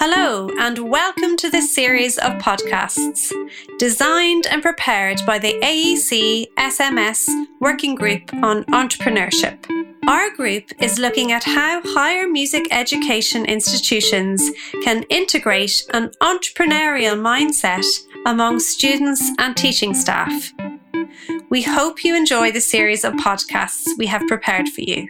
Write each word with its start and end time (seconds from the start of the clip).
Hello, 0.00 0.48
and 0.60 0.88
welcome 0.88 1.36
to 1.38 1.50
this 1.50 1.74
series 1.74 2.18
of 2.18 2.34
podcasts 2.34 3.32
designed 3.80 4.46
and 4.46 4.62
prepared 4.62 5.20
by 5.26 5.40
the 5.40 5.54
AEC 5.54 6.46
SMS 6.56 7.28
Working 7.58 7.96
Group 7.96 8.32
on 8.34 8.62
Entrepreneurship. 8.66 9.58
Our 10.06 10.30
group 10.30 10.70
is 10.80 11.00
looking 11.00 11.32
at 11.32 11.42
how 11.42 11.82
higher 11.84 12.28
music 12.28 12.68
education 12.70 13.44
institutions 13.44 14.52
can 14.84 15.02
integrate 15.10 15.82
an 15.92 16.12
entrepreneurial 16.22 17.18
mindset 17.18 17.84
among 18.24 18.60
students 18.60 19.32
and 19.40 19.56
teaching 19.56 19.94
staff. 19.94 20.52
We 21.50 21.62
hope 21.62 22.04
you 22.04 22.14
enjoy 22.14 22.52
the 22.52 22.60
series 22.60 23.02
of 23.02 23.14
podcasts 23.14 23.88
we 23.98 24.06
have 24.06 24.28
prepared 24.28 24.68
for 24.68 24.82
you. 24.82 25.08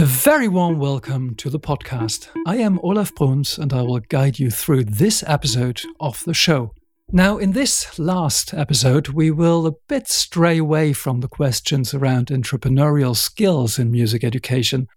A 0.00 0.06
very 0.06 0.48
warm 0.48 0.78
welcome 0.78 1.34
to 1.34 1.50
the 1.50 1.60
podcast. 1.60 2.30
I 2.46 2.56
am 2.56 2.80
Olaf 2.82 3.14
Bruns 3.14 3.58
and 3.58 3.70
I 3.70 3.82
will 3.82 4.00
guide 4.00 4.38
you 4.38 4.50
through 4.50 4.84
this 4.84 5.22
episode 5.26 5.82
of 6.00 6.24
the 6.24 6.32
show. 6.32 6.72
Now, 7.12 7.36
in 7.36 7.52
this 7.52 7.98
last 7.98 8.54
episode, 8.54 9.08
we 9.08 9.30
will 9.30 9.66
a 9.66 9.74
bit 9.88 10.08
stray 10.08 10.56
away 10.56 10.94
from 10.94 11.20
the 11.20 11.28
questions 11.28 11.92
around 11.92 12.28
entrepreneurial 12.28 13.14
skills 13.14 13.78
in 13.78 13.90
music 13.92 14.24
education, 14.24 14.88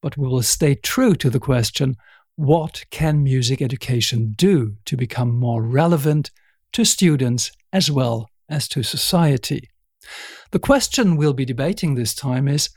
but 0.00 0.16
we 0.16 0.26
will 0.26 0.42
stay 0.42 0.74
true 0.74 1.14
to 1.16 1.28
the 1.28 1.38
question 1.38 1.94
what 2.36 2.86
can 2.90 3.22
music 3.22 3.60
education 3.60 4.32
do 4.38 4.76
to 4.86 4.96
become 4.96 5.38
more 5.38 5.62
relevant 5.62 6.30
to 6.72 6.86
students 6.86 7.52
as 7.74 7.90
well 7.90 8.30
as 8.48 8.68
to 8.68 8.82
society? 8.82 9.68
The 10.52 10.58
question 10.58 11.18
we'll 11.18 11.34
be 11.34 11.44
debating 11.44 11.94
this 11.94 12.14
time 12.14 12.48
is 12.48 12.70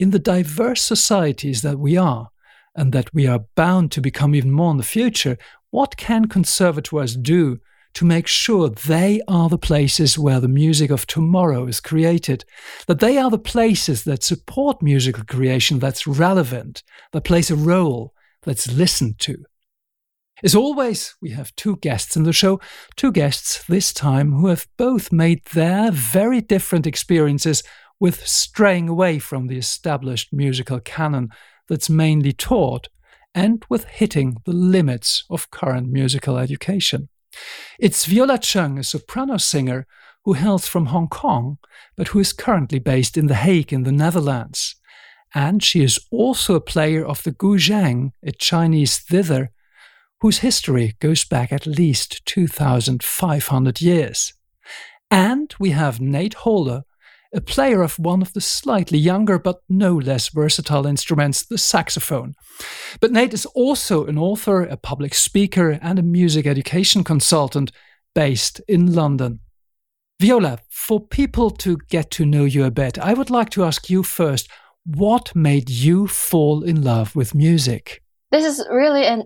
in 0.00 0.10
the 0.10 0.18
diverse 0.18 0.82
societies 0.82 1.60
that 1.60 1.78
we 1.78 1.96
are, 1.96 2.30
and 2.74 2.92
that 2.92 3.12
we 3.12 3.26
are 3.26 3.44
bound 3.54 3.92
to 3.92 4.00
become 4.00 4.34
even 4.34 4.50
more 4.50 4.70
in 4.70 4.78
the 4.78 4.82
future, 4.82 5.36
what 5.70 5.98
can 5.98 6.26
conservatoires 6.26 7.14
do 7.16 7.58
to 7.92 8.06
make 8.06 8.26
sure 8.26 8.70
they 8.70 9.20
are 9.28 9.50
the 9.50 9.58
places 9.58 10.18
where 10.18 10.40
the 10.40 10.48
music 10.48 10.90
of 10.90 11.06
tomorrow 11.06 11.66
is 11.66 11.80
created, 11.80 12.44
that 12.86 13.00
they 13.00 13.18
are 13.18 13.30
the 13.30 13.38
places 13.38 14.04
that 14.04 14.22
support 14.22 14.80
musical 14.80 15.24
creation 15.24 15.78
that's 15.78 16.06
relevant, 16.06 16.82
that 17.12 17.24
plays 17.24 17.50
a 17.50 17.56
role 17.56 18.14
that's 18.42 18.72
listened 18.72 19.18
to? 19.18 19.44
As 20.42 20.54
always, 20.54 21.14
we 21.20 21.30
have 21.30 21.54
two 21.56 21.76
guests 21.76 22.16
in 22.16 22.22
the 22.22 22.32
show, 22.32 22.58
two 22.96 23.12
guests 23.12 23.62
this 23.64 23.92
time 23.92 24.32
who 24.32 24.46
have 24.46 24.66
both 24.78 25.12
made 25.12 25.44
their 25.52 25.90
very 25.90 26.40
different 26.40 26.86
experiences 26.86 27.62
with 28.00 28.26
straying 28.26 28.88
away 28.88 29.18
from 29.18 29.46
the 29.46 29.58
established 29.58 30.32
musical 30.32 30.80
canon 30.80 31.28
that's 31.68 31.90
mainly 31.90 32.32
taught, 32.32 32.88
and 33.34 33.64
with 33.68 33.84
hitting 33.84 34.38
the 34.44 34.52
limits 34.52 35.24
of 35.30 35.50
current 35.50 35.88
musical 35.88 36.38
education. 36.38 37.08
It's 37.78 38.06
Viola 38.06 38.38
Chung, 38.38 38.78
a 38.78 38.82
soprano 38.82 39.36
singer 39.36 39.86
who 40.24 40.32
hails 40.32 40.66
from 40.66 40.86
Hong 40.86 41.08
Kong, 41.08 41.58
but 41.96 42.08
who 42.08 42.18
is 42.18 42.32
currently 42.32 42.78
based 42.78 43.16
in 43.16 43.26
The 43.26 43.36
Hague 43.36 43.72
in 43.72 43.84
the 43.84 43.92
Netherlands. 43.92 44.74
And 45.32 45.62
she 45.62 45.84
is 45.84 45.98
also 46.10 46.54
a 46.54 46.60
player 46.60 47.04
of 47.06 47.22
the 47.22 47.32
guzheng, 47.32 48.12
a 48.22 48.32
Chinese 48.32 49.04
zither, 49.08 49.50
whose 50.20 50.38
history 50.38 50.96
goes 51.00 51.24
back 51.24 51.52
at 51.52 51.66
least 51.66 52.26
2,500 52.26 53.80
years. 53.80 54.34
And 55.10 55.54
we 55.58 55.70
have 55.70 56.00
Nate 56.00 56.34
Holder, 56.34 56.82
a 57.32 57.40
player 57.40 57.82
of 57.82 57.98
one 57.98 58.22
of 58.22 58.32
the 58.32 58.40
slightly 58.40 58.98
younger 58.98 59.38
but 59.38 59.60
no 59.68 59.94
less 59.94 60.28
versatile 60.28 60.86
instruments, 60.86 61.44
the 61.44 61.58
saxophone. 61.58 62.34
But 63.00 63.12
Nate 63.12 63.34
is 63.34 63.46
also 63.46 64.06
an 64.06 64.18
author, 64.18 64.62
a 64.62 64.76
public 64.76 65.14
speaker, 65.14 65.78
and 65.82 65.98
a 65.98 66.02
music 66.02 66.46
education 66.46 67.04
consultant 67.04 67.70
based 68.14 68.60
in 68.66 68.92
London. 68.94 69.40
Viola, 70.20 70.58
for 70.68 71.00
people 71.00 71.50
to 71.50 71.78
get 71.88 72.10
to 72.12 72.26
know 72.26 72.44
you 72.44 72.64
a 72.64 72.70
bit, 72.70 72.98
I 72.98 73.14
would 73.14 73.30
like 73.30 73.50
to 73.50 73.64
ask 73.64 73.88
you 73.88 74.02
first 74.02 74.48
what 74.84 75.34
made 75.36 75.70
you 75.70 76.06
fall 76.06 76.62
in 76.62 76.82
love 76.82 77.14
with 77.14 77.34
music? 77.34 78.02
This 78.30 78.44
is 78.44 78.66
really 78.70 79.06
an 79.06 79.24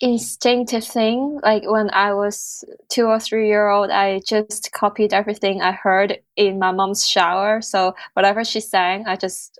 instinctive 0.00 0.84
thing. 0.84 1.40
Like 1.42 1.62
when 1.66 1.90
I 1.90 2.12
was 2.14 2.64
two 2.88 3.06
or 3.06 3.20
three 3.20 3.48
year 3.48 3.68
old, 3.68 3.90
I 3.90 4.20
just 4.26 4.72
copied 4.72 5.12
everything 5.12 5.62
I 5.62 5.72
heard 5.72 6.18
in 6.36 6.58
my 6.58 6.72
mom's 6.72 7.06
shower. 7.06 7.60
So 7.60 7.94
whatever 8.14 8.44
she 8.44 8.60
sang, 8.60 9.06
I 9.06 9.16
just 9.16 9.58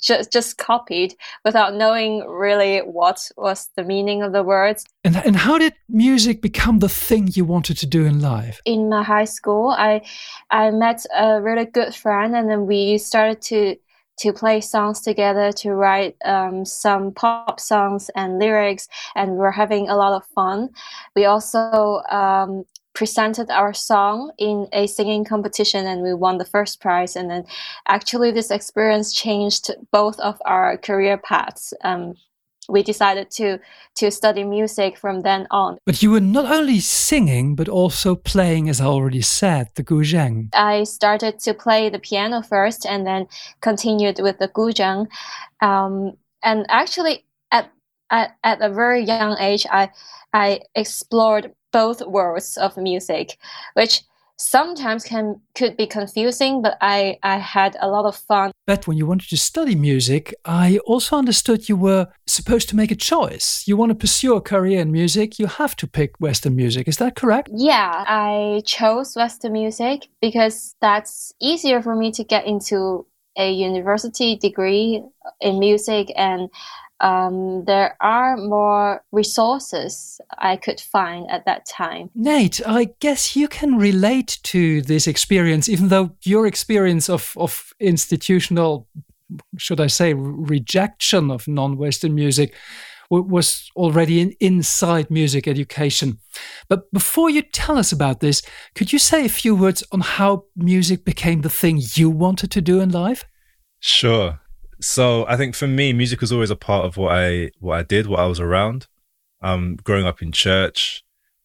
just 0.00 0.30
just 0.32 0.58
copied 0.58 1.14
without 1.44 1.74
knowing 1.74 2.26
really 2.26 2.80
what 2.80 3.30
was 3.36 3.70
the 3.76 3.84
meaning 3.84 4.22
of 4.22 4.32
the 4.32 4.42
words. 4.42 4.84
And 5.04 5.16
and 5.16 5.36
how 5.36 5.58
did 5.58 5.74
music 5.88 6.42
become 6.42 6.80
the 6.80 6.88
thing 6.88 7.30
you 7.32 7.44
wanted 7.44 7.78
to 7.78 7.86
do 7.86 8.04
in 8.04 8.20
life? 8.20 8.60
In 8.64 8.88
my 8.88 9.02
high 9.02 9.24
school, 9.24 9.70
I 9.70 10.02
I 10.50 10.70
met 10.70 11.04
a 11.16 11.40
really 11.40 11.64
good 11.64 11.94
friend, 11.94 12.36
and 12.36 12.50
then 12.50 12.66
we 12.66 12.98
started 12.98 13.40
to 13.42 13.76
to 14.18 14.32
play 14.32 14.60
songs 14.60 15.00
together, 15.00 15.52
to 15.52 15.72
write 15.72 16.16
um, 16.24 16.64
some 16.64 17.12
pop 17.12 17.60
songs 17.60 18.10
and 18.14 18.38
lyrics, 18.38 18.88
and 19.14 19.32
we 19.32 19.38
were 19.38 19.52
having 19.52 19.88
a 19.88 19.96
lot 19.96 20.12
of 20.12 20.26
fun. 20.34 20.70
We 21.14 21.24
also 21.24 22.02
um, 22.10 22.64
presented 22.94 23.48
our 23.48 23.72
song 23.72 24.32
in 24.38 24.66
a 24.72 24.88
singing 24.88 25.24
competition 25.24 25.86
and 25.86 26.02
we 26.02 26.12
won 26.12 26.38
the 26.38 26.44
first 26.44 26.80
prize. 26.80 27.14
And 27.14 27.30
then 27.30 27.44
actually, 27.86 28.32
this 28.32 28.50
experience 28.50 29.12
changed 29.12 29.70
both 29.92 30.18
of 30.18 30.42
our 30.44 30.76
career 30.76 31.16
paths. 31.16 31.72
Um, 31.84 32.14
we 32.68 32.82
decided 32.82 33.30
to 33.30 33.58
to 33.96 34.10
study 34.10 34.44
music 34.44 34.98
from 34.98 35.22
then 35.22 35.46
on. 35.50 35.78
But 35.84 36.02
you 36.02 36.10
were 36.10 36.20
not 36.20 36.50
only 36.52 36.80
singing 36.80 37.56
but 37.56 37.68
also 37.68 38.14
playing, 38.14 38.68
as 38.68 38.80
I 38.80 38.84
already 38.84 39.22
said, 39.22 39.70
the 39.74 39.82
guzheng. 39.82 40.48
I 40.54 40.84
started 40.84 41.40
to 41.40 41.54
play 41.54 41.88
the 41.88 41.98
piano 41.98 42.42
first, 42.42 42.86
and 42.86 43.06
then 43.06 43.26
continued 43.60 44.20
with 44.20 44.38
the 44.38 44.48
guzheng. 44.48 45.08
Um, 45.60 46.16
and 46.42 46.66
actually, 46.68 47.24
at, 47.50 47.70
at 48.10 48.36
at 48.44 48.60
a 48.60 48.68
very 48.68 49.02
young 49.02 49.36
age, 49.40 49.66
I 49.70 49.90
I 50.32 50.60
explored 50.74 51.52
both 51.72 52.00
worlds 52.06 52.56
of 52.56 52.76
music, 52.76 53.38
which 53.74 54.02
sometimes 54.38 55.04
can 55.04 55.40
could 55.54 55.76
be 55.76 55.86
confusing, 55.86 56.62
but 56.62 56.78
I, 56.80 57.18
I 57.22 57.38
had 57.38 57.76
a 57.80 57.88
lot 57.88 58.06
of 58.06 58.16
fun. 58.16 58.52
But 58.66 58.86
when 58.86 58.96
you 58.96 59.06
wanted 59.06 59.28
to 59.30 59.36
study 59.36 59.74
music, 59.74 60.34
I 60.44 60.78
also 60.86 61.16
understood 61.16 61.68
you 61.68 61.76
were 61.76 62.08
supposed 62.26 62.68
to 62.70 62.76
make 62.76 62.90
a 62.90 62.96
choice. 62.96 63.64
You 63.66 63.76
want 63.76 63.90
to 63.90 63.94
pursue 63.96 64.34
a 64.36 64.40
career 64.40 64.80
in 64.80 64.92
music, 64.92 65.38
you 65.38 65.46
have 65.46 65.76
to 65.76 65.86
pick 65.86 66.18
Western 66.20 66.54
music. 66.56 66.88
Is 66.88 66.98
that 66.98 67.16
correct? 67.16 67.50
Yeah, 67.52 68.04
I 68.06 68.62
chose 68.64 69.14
Western 69.16 69.52
music 69.52 70.08
because 70.20 70.74
that's 70.80 71.32
easier 71.40 71.82
for 71.82 71.94
me 71.94 72.12
to 72.12 72.24
get 72.24 72.46
into 72.46 73.06
a 73.36 73.52
university 73.52 74.36
degree 74.36 75.02
in 75.40 75.58
music 75.58 76.12
and 76.16 76.50
um, 77.00 77.64
there 77.64 77.96
are 78.00 78.36
more 78.36 79.02
resources 79.12 80.20
I 80.38 80.56
could 80.56 80.80
find 80.80 81.30
at 81.30 81.44
that 81.44 81.66
time. 81.66 82.10
Nate, 82.14 82.60
I 82.66 82.90
guess 83.00 83.36
you 83.36 83.48
can 83.48 83.76
relate 83.76 84.38
to 84.44 84.82
this 84.82 85.06
experience, 85.06 85.68
even 85.68 85.88
though 85.88 86.16
your 86.22 86.46
experience 86.46 87.08
of, 87.08 87.34
of 87.36 87.72
institutional, 87.78 88.88
should 89.56 89.80
I 89.80 89.86
say, 89.86 90.14
rejection 90.14 91.30
of 91.30 91.46
non 91.46 91.76
Western 91.76 92.14
music 92.14 92.54
was 93.10 93.70
already 93.74 94.20
in, 94.20 94.34
inside 94.38 95.10
music 95.10 95.48
education. 95.48 96.18
But 96.68 96.92
before 96.92 97.30
you 97.30 97.42
tell 97.42 97.78
us 97.78 97.90
about 97.90 98.20
this, 98.20 98.42
could 98.74 98.92
you 98.92 98.98
say 98.98 99.24
a 99.24 99.30
few 99.30 99.56
words 99.56 99.82
on 99.92 100.00
how 100.00 100.44
music 100.56 101.04
became 101.04 101.40
the 101.40 101.48
thing 101.48 101.80
you 101.94 102.10
wanted 102.10 102.50
to 102.50 102.60
do 102.60 102.80
in 102.80 102.90
life? 102.90 103.24
Sure. 103.80 104.40
So 104.80 105.26
I 105.26 105.36
think 105.36 105.54
for 105.54 105.66
me, 105.66 105.92
music 105.92 106.20
was 106.20 106.32
always 106.32 106.50
a 106.50 106.56
part 106.56 106.84
of 106.84 106.96
what 106.96 107.12
I 107.12 107.50
what 107.58 107.78
I 107.78 107.82
did, 107.82 108.06
what 108.06 108.20
I 108.20 108.26
was 108.26 108.40
around. 108.40 108.86
Um, 109.40 109.76
growing 109.76 110.06
up 110.06 110.20
in 110.20 110.32
church, 110.32 111.04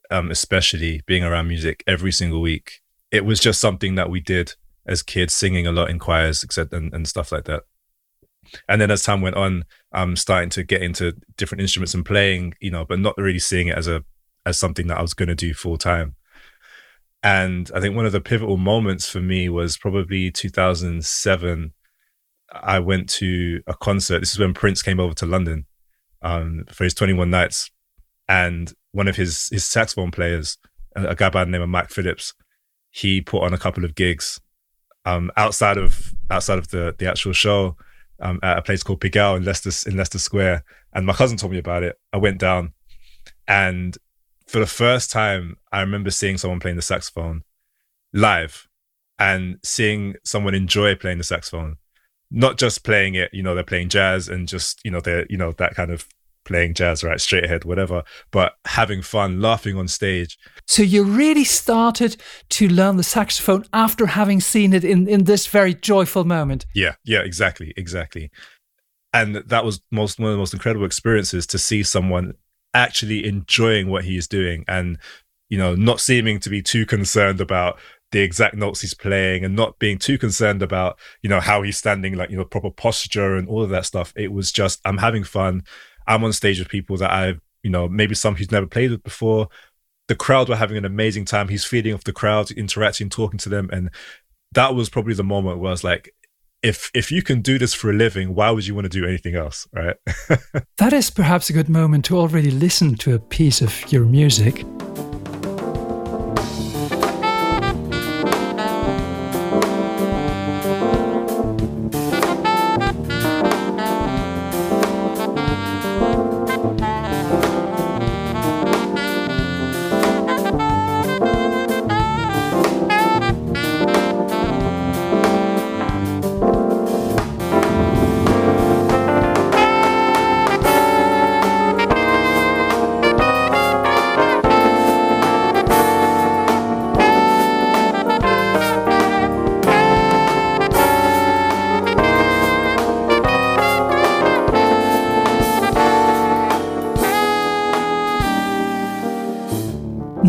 um, 0.09 0.31
especially 0.31 1.01
being 1.05 1.23
around 1.23 1.47
music 1.47 1.83
every 1.85 2.11
single 2.11 2.41
week, 2.41 2.81
it 3.11 3.25
was 3.25 3.39
just 3.39 3.61
something 3.61 3.95
that 3.95 4.09
we 4.09 4.19
did 4.19 4.55
as 4.85 5.03
kids, 5.03 5.33
singing 5.33 5.67
a 5.67 5.71
lot 5.71 5.89
in 5.89 5.99
choirs, 5.99 6.43
etc., 6.43 6.77
and, 6.77 6.93
and 6.93 7.07
stuff 7.07 7.31
like 7.31 7.45
that. 7.45 7.63
And 8.67 8.81
then 8.81 8.91
as 8.91 9.03
time 9.03 9.21
went 9.21 9.35
on, 9.35 9.65
um, 9.93 10.15
starting 10.15 10.49
to 10.51 10.63
get 10.63 10.81
into 10.81 11.13
different 11.37 11.61
instruments 11.61 11.93
and 11.93 12.05
playing, 12.05 12.55
you 12.59 12.71
know, 12.71 12.85
but 12.85 12.99
not 12.99 13.17
really 13.17 13.39
seeing 13.39 13.67
it 13.67 13.77
as 13.77 13.87
a 13.87 14.03
as 14.45 14.59
something 14.59 14.87
that 14.87 14.97
I 14.97 15.01
was 15.01 15.13
going 15.13 15.29
to 15.29 15.35
do 15.35 15.53
full 15.53 15.77
time. 15.77 16.15
And 17.21 17.71
I 17.73 17.79
think 17.79 17.95
one 17.95 18.05
of 18.05 18.11
the 18.11 18.19
pivotal 18.19 18.57
moments 18.57 19.07
for 19.09 19.21
me 19.21 19.47
was 19.47 19.77
probably 19.77 20.29
2007 20.29 21.71
I 22.53 22.79
went 22.79 23.09
to 23.11 23.61
a 23.67 23.73
concert. 23.73 24.19
This 24.19 24.33
is 24.33 24.39
when 24.39 24.53
Prince 24.53 24.81
came 24.81 24.99
over 24.99 25.13
to 25.15 25.25
London 25.25 25.65
um, 26.21 26.65
for 26.69 26.83
his 26.83 26.93
21 26.93 27.29
nights. 27.29 27.71
And 28.27 28.71
one 28.91 29.07
of 29.07 29.15
his, 29.15 29.49
his 29.51 29.65
saxophone 29.65 30.11
players, 30.11 30.57
a, 30.95 31.15
guy 31.15 31.29
by 31.29 31.43
the 31.43 31.51
name 31.51 31.61
of 31.61 31.69
Mike 31.69 31.89
Phillips, 31.89 32.33
he 32.91 33.21
put 33.21 33.43
on 33.43 33.53
a 33.53 33.57
couple 33.57 33.83
of 33.83 33.95
gigs 33.95 34.39
um, 35.05 35.31
outside 35.35 35.77
of 35.77 36.13
outside 36.29 36.59
of 36.59 36.69
the, 36.69 36.95
the 36.97 37.09
actual 37.09 37.33
show 37.33 37.75
um, 38.21 38.39
at 38.43 38.57
a 38.57 38.61
place 38.61 38.83
called 38.83 39.01
Pigalle 39.01 39.35
in 39.35 39.43
Leicester, 39.43 39.89
in 39.89 39.97
Leicester 39.97 40.19
Square. 40.19 40.63
And 40.93 41.05
my 41.05 41.13
cousin 41.13 41.37
told 41.37 41.51
me 41.51 41.59
about 41.59 41.83
it. 41.83 41.99
I 42.13 42.17
went 42.17 42.39
down 42.39 42.73
And 43.47 43.97
for 44.47 44.59
the 44.59 44.67
first 44.67 45.11
time, 45.11 45.57
I 45.71 45.81
remember 45.81 46.11
seeing 46.11 46.37
someone 46.37 46.59
playing 46.59 46.77
the 46.77 46.81
saxophone 46.81 47.43
live 48.13 48.67
and 49.19 49.57
seeing 49.63 50.15
someone 50.23 50.53
enjoy 50.53 50.95
playing 50.95 51.17
the 51.17 51.23
saxophone, 51.23 51.77
not 52.33 52.57
just 52.57 52.83
playing 52.83 53.13
it, 53.13 53.29
you 53.31 53.43
know, 53.43 53.53
they're 53.53 53.63
playing 53.63 53.89
jazz 53.89 54.27
and 54.27 54.47
just, 54.47 54.81
you 54.83 54.91
know, 54.91 54.99
they're, 54.99 55.25
you 55.29 55.37
know, 55.37 55.51
that 55.53 55.75
kind 55.75 55.91
of 55.91 56.07
playing 56.45 56.73
jazz, 56.73 57.03
right, 57.03 57.21
straight 57.21 57.45
ahead, 57.45 57.63
whatever, 57.63 58.03
but 58.31 58.55
having 58.65 59.01
fun, 59.03 59.39
laughing 59.39 59.77
on 59.77 59.87
stage. 59.87 60.37
So 60.67 60.81
you 60.81 61.03
really 61.03 61.43
started 61.43 62.17
to 62.49 62.67
learn 62.67 62.97
the 62.97 63.03
saxophone 63.03 63.65
after 63.71 64.07
having 64.07 64.41
seen 64.41 64.73
it 64.73 64.83
in, 64.83 65.07
in 65.07 65.25
this 65.25 65.45
very 65.47 65.75
joyful 65.75 66.25
moment. 66.25 66.65
Yeah, 66.73 66.95
yeah, 67.05 67.19
exactly, 67.19 67.71
exactly. 67.77 68.31
And 69.13 69.35
that 69.35 69.63
was 69.63 69.81
most 69.91 70.19
one 70.19 70.29
of 70.29 70.33
the 70.33 70.39
most 70.39 70.55
incredible 70.55 70.87
experiences 70.87 71.45
to 71.47 71.59
see 71.59 71.83
someone 71.83 72.33
actually 72.73 73.25
enjoying 73.27 73.89
what 73.89 74.03
he 74.03 74.17
is 74.17 74.27
doing 74.27 74.65
and 74.67 74.97
you 75.49 75.57
know 75.59 75.75
not 75.75 76.01
seeming 76.01 76.39
to 76.39 76.49
be 76.49 76.63
too 76.63 76.87
concerned 76.87 77.39
about 77.39 77.77
the 78.13 78.21
exact 78.21 78.55
notes 78.55 78.81
he's 78.81 78.93
playing 78.93 79.43
and 79.43 79.55
not 79.55 79.79
being 79.79 79.97
too 79.97 80.17
concerned 80.19 80.61
about 80.61 80.97
you 81.23 81.29
know 81.29 81.39
how 81.39 81.63
he's 81.63 81.77
standing 81.77 82.13
like 82.13 82.29
you 82.29 82.37
know 82.37 82.45
proper 82.45 82.69
posture 82.69 83.35
and 83.35 83.49
all 83.49 83.63
of 83.63 83.71
that 83.71 83.85
stuff. 83.85 84.13
It 84.15 84.31
was 84.31 84.51
just 84.51 84.79
i'm 84.85 84.99
having 84.99 85.23
fun. 85.23 85.63
I'm 86.07 86.23
on 86.23 86.31
stage 86.31 86.59
with 86.59 86.69
people 86.69 86.95
that 86.97 87.11
i've 87.11 87.41
you 87.63 87.71
know 87.71 87.89
maybe 87.89 88.15
some 88.15 88.35
he's 88.35 88.51
never 88.51 88.67
played 88.67 88.91
with 88.91 89.03
before. 89.03 89.49
The 90.07 90.15
crowd 90.15 90.47
were 90.47 90.55
having 90.55 90.77
an 90.77 90.85
amazing 90.85 91.25
time. 91.25 91.47
He's 91.47 91.65
feeding 91.65 91.93
off 91.93 92.03
the 92.03 92.13
crowd 92.13 92.51
interacting 92.51 93.09
talking 93.09 93.39
to 93.39 93.49
them. 93.49 93.69
And 93.71 93.89
that 94.51 94.75
was 94.75 94.89
probably 94.89 95.13
the 95.15 95.23
moment 95.23 95.59
where 95.59 95.69
i 95.69 95.71
was 95.71 95.83
like 95.83 96.13
if 96.61 96.91
if 96.93 97.11
you 97.11 97.23
can 97.23 97.41
do 97.41 97.57
this 97.57 97.73
for 97.73 97.89
a 97.89 97.93
living, 97.93 98.35
why 98.35 98.51
would 98.51 98.65
you 98.65 98.75
want 98.75 98.85
to 98.85 98.89
do 98.89 99.05
anything 99.05 99.35
else, 99.35 99.67
right? 99.73 99.97
that 100.77 100.93
is 100.93 101.09
perhaps 101.09 101.49
a 101.49 101.53
good 101.53 101.67
moment 101.67 102.05
to 102.05 102.17
already 102.17 102.51
listen 102.51 102.95
to 102.95 103.15
a 103.15 103.19
piece 103.19 103.61
of 103.61 103.91
your 103.91 104.05
music. 104.05 104.63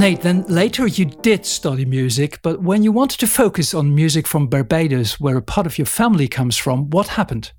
Nate, 0.05 0.21
then 0.21 0.45
later 0.49 0.87
you 0.87 1.07
did 1.07 1.47
study 1.47 1.87
music, 1.87 2.39
but 2.43 2.61
when 2.61 2.83
you 2.83 2.93
wanted 2.93 3.19
to 3.21 3.27
focus 3.27 3.73
on 3.73 3.95
music 3.95 4.27
from 4.27 4.49
Barbados, 4.49 5.19
where 5.19 5.39
a 5.39 5.41
part 5.41 5.67
of 5.67 5.79
your 5.79 5.87
family 5.87 6.29
comes 6.29 6.59
from, 6.59 6.91
what 6.91 7.09
happened? 7.09 7.53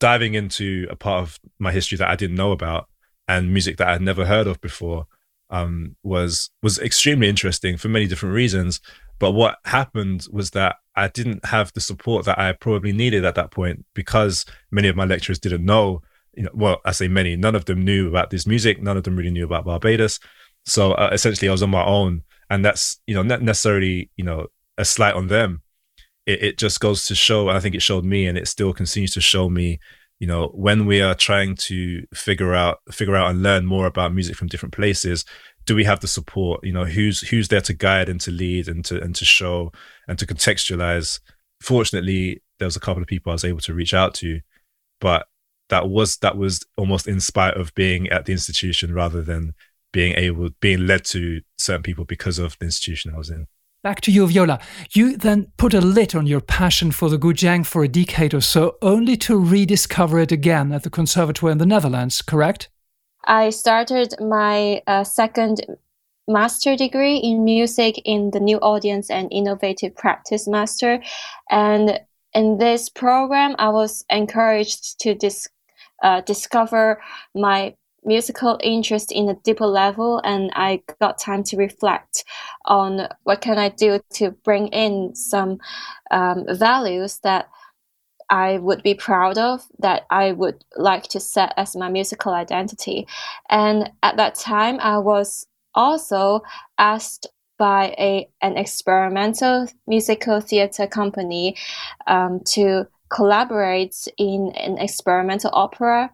Diving 0.00 0.34
into 0.34 0.88
a 0.90 0.96
part 0.96 1.22
of 1.22 1.38
my 1.60 1.70
history 1.70 1.96
that 1.98 2.10
I 2.10 2.16
didn't 2.16 2.34
know 2.34 2.50
about 2.50 2.88
and 3.28 3.52
music 3.52 3.76
that 3.76 3.86
I'd 3.86 4.02
never 4.02 4.26
heard 4.26 4.48
of 4.48 4.60
before 4.60 5.06
um, 5.48 5.94
was 6.02 6.50
was 6.60 6.80
extremely 6.80 7.28
interesting 7.28 7.76
for 7.76 7.86
many 7.86 8.08
different 8.08 8.34
reasons. 8.34 8.80
But 9.20 9.30
what 9.30 9.58
happened 9.66 10.26
was 10.32 10.50
that 10.50 10.78
I 10.96 11.06
didn't 11.06 11.44
have 11.44 11.72
the 11.72 11.80
support 11.80 12.24
that 12.24 12.36
I 12.36 12.50
probably 12.50 12.90
needed 12.90 13.24
at 13.24 13.36
that 13.36 13.52
point 13.52 13.84
because 13.94 14.44
many 14.72 14.88
of 14.88 14.96
my 14.96 15.04
lecturers 15.04 15.38
didn't 15.38 15.64
know. 15.64 16.02
You 16.34 16.42
know, 16.42 16.50
well, 16.52 16.80
I 16.84 16.90
say 16.90 17.06
many. 17.06 17.36
None 17.36 17.54
of 17.54 17.66
them 17.66 17.84
knew 17.84 18.08
about 18.08 18.30
this 18.30 18.44
music. 18.44 18.82
None 18.82 18.96
of 18.96 19.04
them 19.04 19.14
really 19.14 19.30
knew 19.30 19.44
about 19.44 19.66
Barbados. 19.66 20.18
So 20.64 20.92
uh, 20.92 21.10
essentially, 21.12 21.48
I 21.48 21.52
was 21.52 21.62
on 21.62 21.70
my 21.70 21.84
own, 21.84 22.22
and 22.50 22.64
that's 22.64 23.00
you 23.06 23.14
know 23.14 23.22
not 23.22 23.42
necessarily 23.42 24.10
you 24.16 24.24
know 24.24 24.46
a 24.78 24.84
slight 24.84 25.14
on 25.14 25.28
them. 25.28 25.62
It, 26.26 26.42
it 26.42 26.58
just 26.58 26.80
goes 26.80 27.06
to 27.06 27.14
show, 27.14 27.48
and 27.48 27.56
I 27.56 27.60
think 27.60 27.74
it 27.74 27.82
showed 27.82 28.04
me, 28.04 28.26
and 28.26 28.38
it 28.38 28.48
still 28.48 28.72
continues 28.72 29.12
to 29.12 29.20
show 29.20 29.48
me. 29.48 29.80
You 30.20 30.28
know, 30.28 30.48
when 30.54 30.86
we 30.86 31.02
are 31.02 31.16
trying 31.16 31.56
to 31.56 32.06
figure 32.14 32.54
out 32.54 32.78
figure 32.90 33.16
out 33.16 33.30
and 33.30 33.42
learn 33.42 33.66
more 33.66 33.86
about 33.86 34.14
music 34.14 34.36
from 34.36 34.48
different 34.48 34.74
places, 34.74 35.24
do 35.66 35.74
we 35.74 35.84
have 35.84 36.00
the 36.00 36.06
support? 36.06 36.64
You 36.64 36.72
know, 36.72 36.84
who's 36.84 37.20
who's 37.28 37.48
there 37.48 37.60
to 37.62 37.74
guide 37.74 38.08
and 38.08 38.20
to 38.20 38.30
lead 38.30 38.68
and 38.68 38.84
to 38.84 39.00
and 39.00 39.14
to 39.16 39.24
show 39.24 39.72
and 40.06 40.18
to 40.18 40.26
contextualize? 40.26 41.20
Fortunately, 41.60 42.42
there 42.58 42.66
was 42.66 42.76
a 42.76 42.80
couple 42.80 43.02
of 43.02 43.08
people 43.08 43.30
I 43.30 43.34
was 43.34 43.44
able 43.44 43.60
to 43.60 43.74
reach 43.74 43.94
out 43.94 44.14
to, 44.14 44.40
but 45.00 45.26
that 45.68 45.88
was 45.88 46.18
that 46.18 46.36
was 46.36 46.64
almost 46.76 47.08
in 47.08 47.18
spite 47.18 47.54
of 47.54 47.74
being 47.74 48.08
at 48.10 48.26
the 48.26 48.32
institution 48.32 48.94
rather 48.94 49.22
than 49.22 49.54
being 49.92 50.14
able 50.16 50.50
being 50.60 50.86
led 50.86 51.04
to 51.04 51.42
certain 51.58 51.82
people 51.82 52.04
because 52.04 52.38
of 52.38 52.58
the 52.58 52.66
institution 52.66 53.12
I 53.14 53.18
was 53.18 53.30
in. 53.30 53.46
Back 53.82 54.00
to 54.02 54.12
you, 54.12 54.28
Viola. 54.28 54.60
You 54.92 55.16
then 55.16 55.50
put 55.56 55.74
a 55.74 55.80
lid 55.80 56.14
on 56.14 56.26
your 56.26 56.40
passion 56.40 56.92
for 56.92 57.10
the 57.10 57.18
guzheng 57.18 57.66
for 57.66 57.82
a 57.82 57.88
decade 57.88 58.32
or 58.32 58.40
so, 58.40 58.76
only 58.80 59.16
to 59.18 59.36
rediscover 59.36 60.20
it 60.20 60.30
again 60.30 60.72
at 60.72 60.84
the 60.84 60.90
conservatoire 60.90 61.50
in 61.50 61.58
the 61.58 61.66
Netherlands, 61.66 62.22
correct? 62.22 62.70
I 63.24 63.50
started 63.50 64.14
my 64.20 64.82
uh, 64.86 65.02
second 65.02 65.66
master 66.28 66.76
degree 66.76 67.16
in 67.16 67.44
music 67.44 68.00
in 68.04 68.30
the 68.30 68.40
New 68.40 68.58
Audience 68.58 69.10
and 69.10 69.28
Innovative 69.32 69.96
Practice 69.96 70.46
Master. 70.46 71.02
And 71.50 72.00
in 72.34 72.58
this 72.58 72.88
program, 72.88 73.56
I 73.58 73.68
was 73.70 74.04
encouraged 74.08 75.00
to 75.00 75.14
dis- 75.14 75.48
uh, 76.02 76.20
discover 76.20 77.00
my 77.34 77.74
musical 78.04 78.58
interest 78.62 79.12
in 79.12 79.28
a 79.28 79.34
deeper 79.34 79.66
level 79.66 80.20
and 80.24 80.50
I 80.54 80.82
got 81.00 81.18
time 81.18 81.42
to 81.44 81.56
reflect 81.56 82.24
on 82.64 83.08
what 83.24 83.40
can 83.40 83.58
I 83.58 83.68
do 83.68 84.00
to 84.14 84.32
bring 84.44 84.68
in 84.68 85.14
some 85.14 85.58
um, 86.10 86.44
values 86.48 87.20
that 87.22 87.48
I 88.28 88.58
would 88.58 88.82
be 88.82 88.94
proud 88.94 89.36
of 89.36 89.66
that 89.80 90.06
I 90.10 90.32
would 90.32 90.64
like 90.76 91.04
to 91.08 91.20
set 91.20 91.52
as 91.56 91.76
my 91.76 91.90
musical 91.90 92.32
identity. 92.32 93.06
And 93.50 93.90
at 94.02 94.16
that 94.16 94.36
time, 94.36 94.78
I 94.80 94.98
was 94.98 95.46
also 95.74 96.40
asked 96.78 97.26
by 97.58 97.94
a 97.98 98.28
an 98.40 98.56
experimental 98.56 99.68
musical 99.86 100.40
theater 100.40 100.86
company 100.86 101.56
um, 102.06 102.40
to 102.46 102.88
collaborate 103.10 104.08
in 104.16 104.52
an 104.56 104.78
experimental 104.78 105.50
opera 105.52 106.10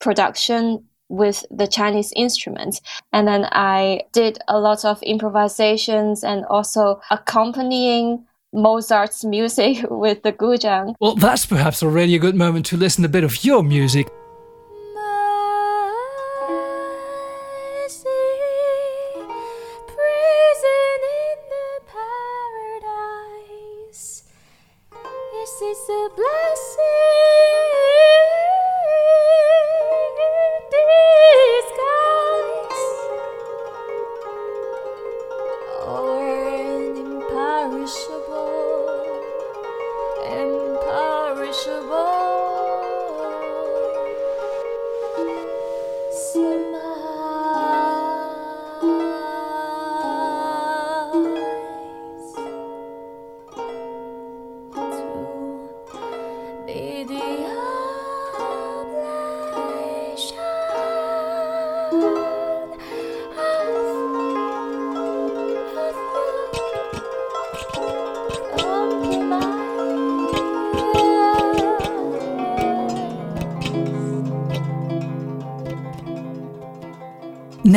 production 0.00 0.84
with 1.08 1.44
the 1.50 1.66
Chinese 1.66 2.12
instruments. 2.16 2.80
And 3.12 3.26
then 3.26 3.46
I 3.52 4.02
did 4.12 4.38
a 4.48 4.58
lot 4.58 4.84
of 4.84 5.02
improvisations 5.02 6.22
and 6.24 6.44
also 6.46 7.00
accompanying 7.10 8.24
Mozart's 8.52 9.24
music 9.36 9.84
with 9.90 10.22
the 10.22 10.32
guzheng. 10.32 10.94
Well, 11.00 11.14
that's 11.14 11.46
perhaps 11.46 11.82
already 11.82 12.14
a 12.14 12.18
good 12.18 12.36
moment 12.36 12.66
to 12.66 12.76
listen 12.76 13.04
a 13.04 13.08
bit 13.08 13.24
of 13.24 13.44
your 13.44 13.62
music. 13.62 14.08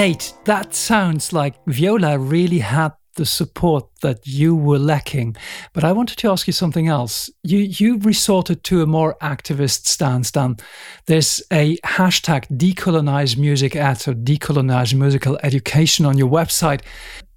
Nate, 0.02 0.34
that 0.46 0.74
sounds 0.74 1.32
like 1.32 1.54
Viola 1.68 2.18
really 2.18 2.58
had 2.58 2.94
the 3.18 3.26
support 3.28 3.86
that 4.02 4.26
you 4.26 4.56
were 4.56 4.80
lacking. 4.80 5.36
But 5.74 5.84
I 5.84 5.92
wanted 5.92 6.18
to 6.18 6.32
ask 6.32 6.48
you 6.48 6.54
something 6.54 6.88
else. 6.88 7.30
You 7.44 7.60
you 7.60 8.00
resorted 8.00 8.64
to 8.64 8.82
a 8.82 8.88
more 8.88 9.16
activist 9.22 9.86
stance 9.86 10.32
than 10.32 10.58
there's 11.06 11.44
a 11.54 11.78
hashtag 11.86 12.48
decolonize 12.58 13.38
music 13.38 13.76
at 13.76 14.08
or 14.08 14.16
decolonize 14.16 14.96
musical 14.96 15.38
education 15.44 16.08
on 16.08 16.18
your 16.18 16.32
website. 16.32 16.82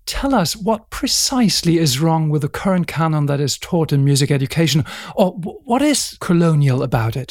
Tell 0.07 0.35
us 0.35 0.57
what 0.57 0.89
precisely 0.89 1.77
is 1.77 2.01
wrong 2.01 2.31
with 2.31 2.41
the 2.41 2.49
current 2.49 2.87
canon 2.87 3.27
that 3.27 3.41
is 3.41 3.59
taught 3.59 3.93
in 3.93 4.07
music 4.07 4.31
education, 4.31 4.87
or 5.15 5.33
what 5.33 5.83
is 5.83 6.17
colonial 6.19 6.83
about 6.83 7.15
it? 7.15 7.31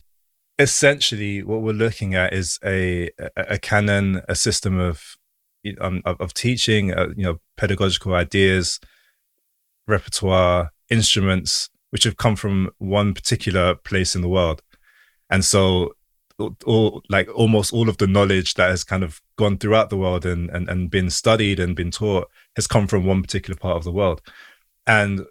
Essentially, 0.60 1.42
what 1.42 1.64
we're 1.64 1.74
looking 1.74 2.14
at 2.14 2.34
is 2.34 2.60
a 2.64 3.10
a, 3.18 3.56
a 3.56 3.58
canon, 3.58 4.22
a 4.30 4.36
system 4.36 4.80
of 4.80 5.18
um, 5.80 6.02
of, 6.06 6.20
of, 6.20 6.34
teaching, 6.34 6.94
uh, 6.94 7.10
you 7.16 7.24
know, 7.24 7.40
pedagogical 7.58 8.14
ideas, 8.14 8.80
repertoire, 9.88 10.72
instruments, 10.90 11.70
which 11.92 12.04
have 12.04 12.18
come 12.18 12.36
from 12.36 12.72
one 12.78 13.14
particular 13.14 13.76
place 13.76 14.16
in 14.16 14.22
the 14.22 14.30
world. 14.30 14.62
And 15.30 15.44
so 15.46 15.94
all 16.66 17.04
like 17.10 17.30
almost 17.36 17.72
all 17.74 17.90
of 17.90 17.98
the 17.98 18.08
knowledge 18.08 18.56
that 18.56 18.70
has 18.70 18.84
kind 18.84 19.04
of 19.04 19.22
gone 19.38 19.58
throughout 19.58 19.90
the 19.90 19.98
world 19.98 20.26
and, 20.26 20.50
and, 20.50 20.68
and 20.68 20.90
been 20.90 21.10
studied 21.10 21.60
and 21.60 21.76
been 21.76 21.92
taught 21.92 22.30
has 22.56 22.68
come 22.68 22.88
from 22.88 23.06
one 23.06 23.22
particular 23.22 23.58
part 23.58 23.78
of 23.78 23.84
the 23.84 23.92
world. 23.92 24.22
And 24.88 25.22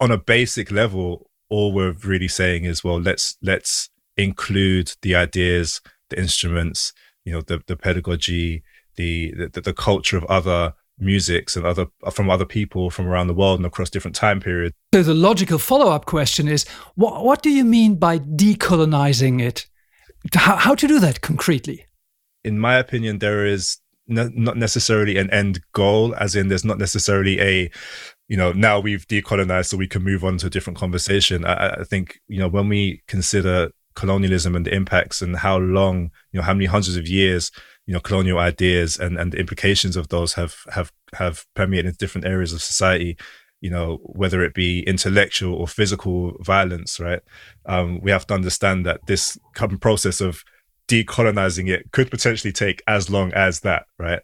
on 0.00 0.10
a 0.10 0.18
basic 0.18 0.70
level, 0.70 1.30
all 1.50 1.72
we're 1.72 1.92
really 2.04 2.28
saying 2.28 2.64
is, 2.64 2.84
well, 2.84 3.00
let's 3.00 3.36
let's 3.42 3.88
include 4.16 4.92
the 5.02 5.14
ideas, 5.14 5.80
the 6.10 6.18
instruments, 6.18 6.92
you 7.24 7.32
know, 7.32 7.40
the, 7.40 7.62
the 7.66 7.76
pedagogy, 7.76 8.62
the, 8.98 9.32
the 9.52 9.60
the 9.60 9.72
culture 9.72 10.18
of 10.18 10.24
other 10.24 10.74
musics 10.98 11.56
and 11.56 11.64
other 11.64 11.86
from 12.12 12.28
other 12.28 12.44
people 12.44 12.90
from 12.90 13.06
around 13.06 13.28
the 13.28 13.34
world 13.34 13.58
and 13.58 13.64
across 13.64 13.88
different 13.88 14.16
time 14.16 14.40
periods. 14.40 14.74
So 14.92 15.02
the 15.02 15.14
logical 15.14 15.58
follow-up 15.58 16.04
question 16.04 16.48
is 16.48 16.66
what 16.96 17.24
what 17.24 17.42
do 17.42 17.50
you 17.50 17.64
mean 17.64 17.94
by 17.94 18.18
decolonizing 18.18 19.40
it? 19.40 19.66
How, 20.34 20.56
how 20.56 20.74
to 20.74 20.86
do 20.86 20.98
that 20.98 21.20
concretely? 21.20 21.86
In 22.44 22.58
my 22.58 22.76
opinion, 22.76 23.20
there 23.20 23.46
is 23.46 23.78
not 24.08 24.56
necessarily 24.56 25.18
an 25.18 25.30
end 25.30 25.60
goal, 25.72 26.14
as 26.14 26.34
in 26.34 26.48
there's 26.48 26.64
not 26.64 26.78
necessarily 26.78 27.40
a 27.40 27.70
you 28.26 28.36
know 28.36 28.52
now 28.52 28.80
we've 28.80 29.06
decolonized 29.06 29.66
so 29.66 29.76
we 29.76 29.86
can 29.86 30.02
move 30.02 30.24
on 30.24 30.38
to 30.38 30.46
a 30.48 30.50
different 30.50 30.78
conversation. 30.78 31.44
I, 31.44 31.76
I 31.80 31.84
think 31.84 32.18
you 32.26 32.40
know 32.40 32.48
when 32.48 32.68
we 32.68 33.02
consider 33.06 33.70
colonialism 33.94 34.54
and 34.54 34.64
the 34.64 34.74
impacts 34.74 35.20
and 35.22 35.36
how 35.36 35.58
long 35.58 36.10
you 36.32 36.38
know 36.38 36.44
how 36.44 36.54
many 36.54 36.66
hundreds 36.66 36.96
of 36.96 37.08
years 37.08 37.50
you 37.88 37.94
know 37.94 38.00
colonial 38.00 38.38
ideas 38.38 38.98
and 38.98 39.18
and 39.18 39.32
the 39.32 39.38
implications 39.38 39.96
of 39.96 40.08
those 40.08 40.34
have 40.34 40.56
have 40.70 40.92
have 41.14 41.46
permeated 41.54 41.96
different 41.96 42.26
areas 42.26 42.52
of 42.52 42.62
society 42.62 43.16
you 43.62 43.70
know 43.70 43.98
whether 44.02 44.42
it 44.42 44.54
be 44.54 44.82
intellectual 44.82 45.54
or 45.54 45.66
physical 45.66 46.36
violence 46.40 47.00
right? 47.00 47.22
Um, 47.66 48.00
we 48.00 48.10
have 48.10 48.26
to 48.28 48.34
understand 48.34 48.84
that 48.86 49.00
this 49.06 49.38
process 49.80 50.20
of 50.20 50.44
decolonizing 50.86 51.68
it 51.68 51.90
could 51.92 52.10
potentially 52.10 52.52
take 52.52 52.82
as 52.86 53.10
long 53.10 53.32
as 53.32 53.60
that 53.60 53.86
right? 53.98 54.20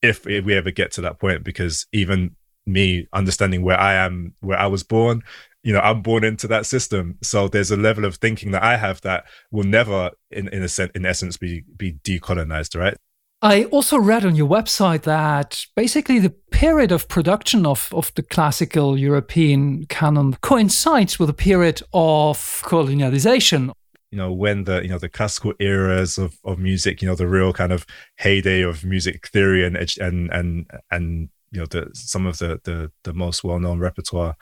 If, 0.00 0.24
we 0.24 0.54
ever 0.54 0.70
get 0.70 0.92
to 0.92 1.00
that 1.00 1.18
point 1.18 1.42
because 1.42 1.86
even 1.92 2.36
me 2.66 3.08
understanding 3.12 3.62
where 3.62 3.80
i 3.80 3.94
am 3.94 4.34
where 4.40 4.58
i 4.58 4.66
was 4.66 4.82
born 4.82 5.22
you 5.62 5.72
know 5.72 5.80
i'm 5.80 6.02
born 6.02 6.22
into 6.22 6.46
that 6.46 6.66
system. 6.66 7.18
So 7.22 7.48
there's 7.48 7.70
a 7.70 7.76
level 7.76 8.04
of 8.04 8.16
thinking 8.16 8.52
that 8.52 8.62
i 8.62 8.76
have 8.76 9.00
that 9.00 9.24
will 9.50 9.64
never 9.64 10.12
in 10.30 10.48
in 10.48 10.62
a 10.62 10.68
sense 10.68 10.92
in 10.94 11.04
essence 11.04 11.36
be 11.36 11.64
be 11.76 11.94
decolonized 12.04 12.78
right 12.78 12.96
I 13.40 13.64
also 13.66 13.98
read 13.98 14.24
on 14.24 14.34
your 14.34 14.48
website 14.48 15.02
that 15.02 15.64
basically 15.76 16.18
the 16.18 16.30
period 16.50 16.90
of 16.90 17.06
production 17.06 17.66
of, 17.66 17.88
of 17.92 18.12
the 18.14 18.22
classical 18.22 18.98
European 18.98 19.86
canon 19.86 20.34
coincides 20.40 21.20
with 21.20 21.30
a 21.30 21.34
period 21.34 21.80
of 21.92 22.36
colonialization. 22.64 23.70
You 24.10 24.18
know, 24.18 24.32
when 24.32 24.64
the 24.64 24.82
you 24.82 24.88
know 24.88 24.98
the 24.98 25.08
classical 25.08 25.52
eras 25.60 26.18
of, 26.18 26.36
of 26.42 26.58
music, 26.58 27.00
you 27.00 27.06
know, 27.06 27.14
the 27.14 27.28
real 27.28 27.52
kind 27.52 27.72
of 27.72 27.86
heyday 28.16 28.62
of 28.62 28.84
music 28.84 29.28
theory 29.28 29.64
and 29.64 29.76
and 30.00 30.30
and 30.32 30.70
and 30.90 31.28
you 31.52 31.60
know 31.60 31.66
the 31.66 31.90
some 31.92 32.26
of 32.26 32.38
the 32.38 32.60
the, 32.64 32.90
the 33.04 33.12
most 33.12 33.44
well 33.44 33.60
known 33.60 33.78
repertoire 33.78 34.34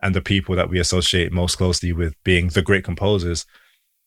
and 0.00 0.14
the 0.14 0.20
people 0.20 0.54
that 0.54 0.70
we 0.70 0.78
associate 0.78 1.32
most 1.32 1.56
closely 1.56 1.92
with 1.92 2.14
being 2.22 2.48
the 2.48 2.62
great 2.62 2.84
composers. 2.84 3.46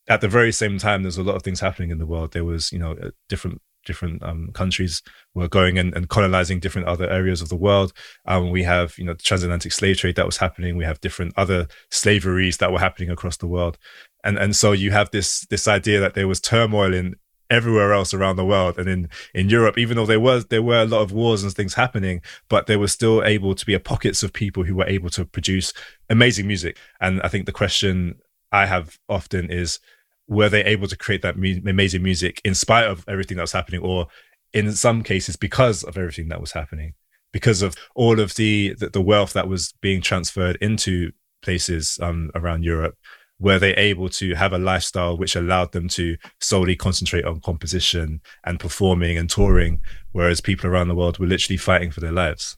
At 0.07 0.21
the 0.21 0.29
very 0.29 0.51
same 0.51 0.77
time, 0.77 1.03
there's 1.03 1.17
a 1.17 1.23
lot 1.23 1.35
of 1.35 1.43
things 1.43 1.59
happening 1.59 1.89
in 1.89 1.97
the 1.97 2.05
world. 2.05 2.31
There 2.31 2.45
was, 2.45 2.71
you 2.71 2.79
know, 2.79 2.95
different 3.27 3.61
different 3.85 4.21
um, 4.23 4.50
countries 4.53 5.01
were 5.33 5.47
going 5.47 5.77
and, 5.77 5.93
and, 5.95 6.09
colonizing 6.09 6.59
different 6.59 6.88
other 6.88 7.09
areas 7.09 7.41
of 7.41 7.50
the 7.50 7.55
world. 7.55 7.93
Um, 8.25 8.50
we 8.50 8.63
have, 8.63 8.97
you 8.97 9.05
know, 9.05 9.13
the 9.13 9.23
transatlantic 9.23 9.71
slave 9.71 9.97
trade 9.97 10.15
that 10.15 10.25
was 10.25 10.38
happening. 10.38 10.77
We 10.77 10.85
have 10.85 11.01
different 11.01 11.33
other 11.38 11.67
slaveries 11.89 12.57
that 12.57 12.71
were 12.71 12.79
happening 12.79 13.09
across 13.09 13.38
the 13.38 13.47
world, 13.47 13.77
and 14.23 14.38
and 14.38 14.55
so 14.55 14.71
you 14.71 14.91
have 14.91 15.11
this 15.11 15.45
this 15.47 15.67
idea 15.67 16.00
that 16.00 16.13
there 16.13 16.27
was 16.27 16.39
turmoil 16.39 16.93
in 16.93 17.15
everywhere 17.51 17.93
else 17.93 18.13
around 18.13 18.38
the 18.38 18.45
world 18.45 18.79
and 18.79 18.88
in 18.88 19.09
in 19.35 19.50
Europe 19.50 19.77
even 19.77 19.97
though 19.97 20.05
there 20.05 20.21
was 20.21 20.45
there 20.45 20.63
were 20.63 20.81
a 20.81 20.85
lot 20.85 21.01
of 21.01 21.11
wars 21.11 21.43
and 21.43 21.53
things 21.53 21.73
happening 21.73 22.21
but 22.47 22.65
there 22.65 22.79
was 22.79 22.93
still 22.93 23.21
able 23.23 23.53
to 23.53 23.65
be 23.65 23.73
a 23.73 23.79
pockets 23.79 24.23
of 24.23 24.31
people 24.31 24.63
who 24.63 24.73
were 24.73 24.88
able 24.88 25.09
to 25.09 25.25
produce 25.25 25.73
amazing 26.09 26.47
music 26.47 26.77
and 27.01 27.21
i 27.23 27.27
think 27.27 27.45
the 27.45 27.51
question 27.51 28.15
i 28.53 28.65
have 28.65 28.97
often 29.09 29.51
is 29.51 29.79
were 30.27 30.49
they 30.49 30.63
able 30.63 30.87
to 30.87 30.97
create 30.97 31.21
that 31.21 31.37
mu- 31.37 31.61
amazing 31.65 32.03
music 32.03 32.41
in 32.43 32.55
spite 32.55 32.87
of 32.87 33.03
everything 33.07 33.37
that 33.37 33.43
was 33.43 33.51
happening 33.51 33.81
or 33.81 34.07
in 34.53 34.71
some 34.73 35.03
cases 35.03 35.35
because 35.35 35.83
of 35.83 35.97
everything 35.97 36.29
that 36.29 36.41
was 36.41 36.51
happening? 36.51 36.93
Because 37.33 37.61
of 37.61 37.75
all 37.95 38.19
of 38.19 38.35
the 38.35 38.75
the, 38.75 39.01
wealth 39.01 39.33
that 39.33 39.47
was 39.47 39.73
being 39.81 40.01
transferred 40.01 40.57
into 40.61 41.11
places 41.41 41.97
um, 42.01 42.29
around 42.35 42.63
europe 42.63 42.95
were 43.39 43.57
they 43.57 43.73
able 43.75 44.07
to 44.07 44.35
have 44.35 44.53
a 44.53 44.57
lifestyle 44.57 45.17
which 45.17 45.35
allowed 45.35 45.71
them 45.71 45.87
to 45.87 46.15
solely 46.39 46.75
concentrate 46.75 47.25
on 47.25 47.41
composition 47.41 48.21
and 48.45 48.59
performing 48.59 49.17
and 49.17 49.29
touring 49.29 49.81
whereas 50.11 50.39
people 50.39 50.69
around 50.69 50.87
the 50.87 50.95
world 50.95 51.17
were 51.17 51.25
literally 51.25 51.57
fighting 51.57 51.89
for 51.89 51.99
their 51.99 52.11
lives 52.11 52.57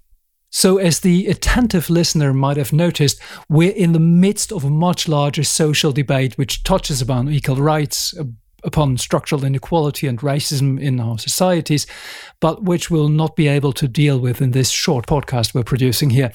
so, 0.56 0.78
as 0.78 1.00
the 1.00 1.26
attentive 1.26 1.90
listener 1.90 2.32
might 2.32 2.58
have 2.58 2.72
noticed, 2.72 3.20
we're 3.50 3.72
in 3.72 3.94
the 3.94 4.00
midst 4.00 4.52
of 4.52 4.64
a 4.64 4.70
much 4.70 5.08
larger 5.08 5.44
social 5.44 5.92
debate 5.92 6.38
which 6.38 6.62
touches 6.62 7.02
upon 7.02 7.28
equal 7.28 7.56
rights, 7.56 8.16
uh, 8.16 8.26
upon 8.64 8.98
structural 8.98 9.46
inequality 9.46 10.06
and 10.06 10.20
racism 10.20 10.80
in 10.80 11.00
our 11.00 11.18
societies, 11.18 11.88
but 12.40 12.66
which 12.66 12.92
we'll 12.92 13.10
not 13.10 13.36
be 13.36 13.48
able 13.48 13.74
to 13.74 13.88
deal 13.88 14.20
with 14.20 14.44
in 14.44 14.52
this 14.52 14.70
short 14.70 15.08
podcast 15.08 15.56
we're 15.56 15.64
producing 15.64 16.12
here. 16.12 16.32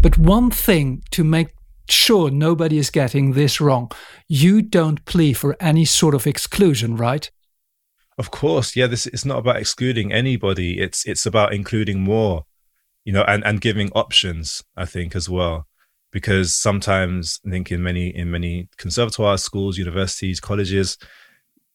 But 0.00 0.18
one 0.18 0.50
thing 0.50 1.04
to 1.12 1.22
make 1.22 1.54
sure 1.88 2.28
nobody 2.28 2.76
is 2.76 2.90
getting 2.90 3.32
this 3.32 3.60
wrong 3.60 3.90
you 4.26 4.62
don't 4.62 5.04
plea 5.04 5.32
for 5.32 5.56
any 5.60 5.84
sort 5.84 6.16
of 6.16 6.26
exclusion, 6.26 6.96
right? 6.96 7.30
Of 8.18 8.32
course, 8.32 8.74
yeah. 8.74 8.88
This 8.88 9.06
is 9.06 9.24
not 9.24 9.38
about 9.38 9.58
excluding 9.58 10.12
anybody. 10.12 10.80
It's 10.80 11.06
it's 11.06 11.24
about 11.24 11.54
including 11.54 12.00
more 12.00 12.46
you 13.04 13.12
know, 13.12 13.22
and, 13.22 13.44
and 13.44 13.60
giving 13.60 13.90
options, 13.92 14.62
I 14.76 14.84
think, 14.84 15.14
as 15.14 15.28
well. 15.28 15.66
Because 16.12 16.54
sometimes 16.54 17.40
I 17.46 17.50
think 17.50 17.70
in 17.70 17.82
many 17.82 18.08
in 18.08 18.30
many 18.30 18.68
conservatoire 18.76 19.38
schools, 19.38 19.78
universities, 19.78 20.40
colleges, 20.40 20.98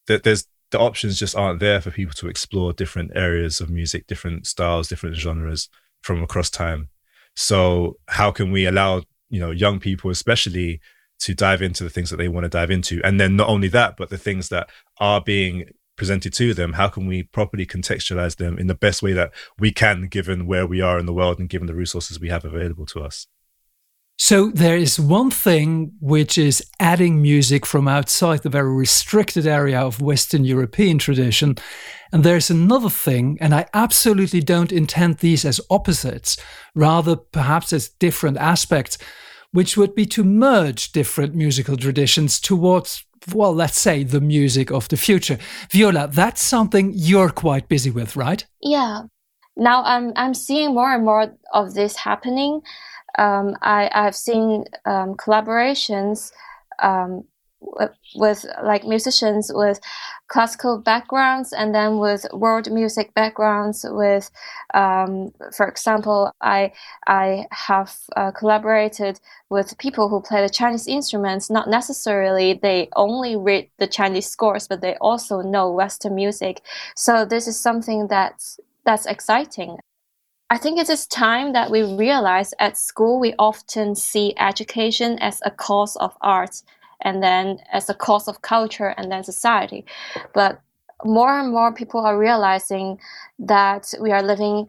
that 0.07 0.23
there's 0.23 0.45
the 0.71 0.79
options 0.79 1.17
just 1.17 1.35
aren't 1.35 1.59
there 1.59 1.79
for 1.79 1.91
people 1.91 2.13
to 2.15 2.27
explore 2.27 2.73
different 2.73 3.11
areas 3.15 3.61
of 3.61 3.69
music, 3.69 4.07
different 4.07 4.45
styles, 4.45 4.89
different 4.89 5.15
genres 5.15 5.69
from 6.01 6.21
across 6.21 6.49
time. 6.49 6.89
So 7.35 7.97
how 8.07 8.31
can 8.31 8.51
we 8.51 8.65
allow, 8.65 9.03
you 9.29 9.39
know, 9.39 9.51
young 9.51 9.79
people 9.79 10.09
especially 10.09 10.81
to 11.19 11.33
dive 11.33 11.61
into 11.61 11.83
the 11.83 11.89
things 11.89 12.09
that 12.09 12.17
they 12.17 12.27
want 12.27 12.43
to 12.43 12.49
dive 12.49 12.71
into? 12.71 12.99
And 13.03 13.19
then 13.19 13.35
not 13.35 13.47
only 13.47 13.67
that, 13.69 13.95
but 13.97 14.09
the 14.09 14.17
things 14.17 14.49
that 14.49 14.69
are 14.99 15.21
being 15.21 15.69
presented 15.95 16.33
to 16.33 16.53
them 16.53 16.73
how 16.73 16.87
can 16.87 17.07
we 17.07 17.23
properly 17.23 17.65
contextualize 17.65 18.37
them 18.37 18.57
in 18.57 18.67
the 18.67 18.75
best 18.75 19.01
way 19.01 19.13
that 19.13 19.31
we 19.59 19.71
can 19.71 20.07
given 20.07 20.45
where 20.45 20.67
we 20.67 20.81
are 20.81 20.99
in 20.99 21.05
the 21.05 21.13
world 21.13 21.39
and 21.39 21.49
given 21.49 21.67
the 21.67 21.75
resources 21.75 22.19
we 22.19 22.29
have 22.29 22.45
available 22.45 22.85
to 22.85 23.01
us 23.01 23.27
so 24.17 24.49
there 24.49 24.77
is 24.77 24.97
one 24.97 25.29
thing 25.29 25.91
which 25.99 26.37
is 26.37 26.63
adding 26.79 27.21
music 27.21 27.65
from 27.65 27.87
outside 27.87 28.43
the 28.43 28.49
very 28.49 28.73
restricted 28.73 29.45
area 29.45 29.79
of 29.81 30.01
Western 30.01 30.45
European 30.45 30.99
tradition. 30.99 31.57
And 32.13 32.23
there's 32.23 32.49
another 32.49 32.89
thing, 32.89 33.37
and 33.41 33.53
I 33.53 33.65
absolutely 33.73 34.39
don't 34.39 34.71
intend 34.71 35.17
these 35.17 35.43
as 35.43 35.59
opposites, 35.69 36.37
rather 36.73 37.17
perhaps 37.17 37.73
as 37.73 37.89
different 37.89 38.37
aspects, 38.37 38.97
which 39.51 39.75
would 39.75 39.93
be 39.93 40.05
to 40.05 40.23
merge 40.23 40.93
different 40.93 41.35
musical 41.35 41.75
traditions 41.75 42.39
towards 42.39 43.04
well, 43.33 43.53
let's 43.53 43.79
say 43.79 44.03
the 44.03 44.21
music 44.21 44.71
of 44.71 44.87
the 44.89 44.97
future. 44.97 45.37
Viola, 45.71 46.07
that's 46.07 46.41
something 46.41 46.91
you're 46.93 47.29
quite 47.29 47.67
busy 47.67 47.91
with, 47.91 48.15
right? 48.15 48.45
Yeah. 48.61 49.03
Now 49.57 49.83
I'm 49.83 50.11
I'm 50.15 50.33
seeing 50.33 50.73
more 50.73 50.93
and 50.93 51.05
more 51.05 51.33
of 51.53 51.73
this 51.73 51.95
happening. 51.95 52.61
Um, 53.17 53.55
I 53.61 53.89
I've 53.93 54.15
seen 54.15 54.65
um, 54.85 55.15
collaborations 55.15 56.31
um, 56.81 57.23
with 58.15 58.45
like 58.63 58.85
musicians 58.85 59.51
with 59.53 59.79
classical 60.27 60.79
backgrounds 60.79 61.53
and 61.53 61.73
then 61.75 61.97
with 61.97 62.25
world 62.33 62.71
music 62.71 63.13
backgrounds 63.13 63.85
with 63.89 64.31
um, 64.73 65.31
for 65.55 65.67
example 65.67 66.31
i 66.41 66.71
i 67.07 67.45
have 67.51 67.95
uh, 68.15 68.31
collaborated 68.31 69.19
with 69.49 69.77
people 69.77 70.09
who 70.09 70.21
play 70.21 70.41
the 70.41 70.49
chinese 70.49 70.87
instruments. 70.87 71.49
Not 71.49 71.69
necessarily 71.69 72.53
they 72.53 72.89
only 72.95 73.35
read 73.35 73.69
the 73.77 73.87
chinese 73.87 74.27
scores 74.27 74.67
but 74.67 74.81
they 74.81 74.95
also 75.01 75.41
know 75.41 75.71
western 75.71 76.15
music. 76.15 76.61
So 76.95 77.25
this 77.25 77.47
is 77.47 77.59
something 77.59 78.07
that's 78.07 78.59
that's 78.85 79.05
exciting. 79.05 79.77
I 80.49 80.57
think 80.57 80.79
it 80.79 80.89
is 80.89 81.07
time 81.07 81.53
that 81.53 81.71
we 81.71 81.81
realize 81.81 82.53
at 82.59 82.77
school 82.77 83.19
we 83.19 83.33
often 83.39 83.95
see 83.95 84.35
education 84.37 85.17
as 85.19 85.41
a 85.43 85.49
cause 85.49 85.95
of 85.95 86.15
art 86.21 86.61
and 87.05 87.23
then 87.23 87.59
as 87.71 87.89
a 87.89 87.93
cause 87.93 88.27
of 88.27 88.41
culture 88.41 88.93
and 88.97 89.09
then 89.09 89.23
society. 89.23 89.85
But 90.33 90.59
more 91.05 91.39
and 91.39 91.51
more 91.51 91.71
people 91.73 92.01
are 92.01 92.17
realizing 92.17 92.99
that 93.39 93.93
we 94.01 94.11
are 94.11 94.23
living 94.23 94.67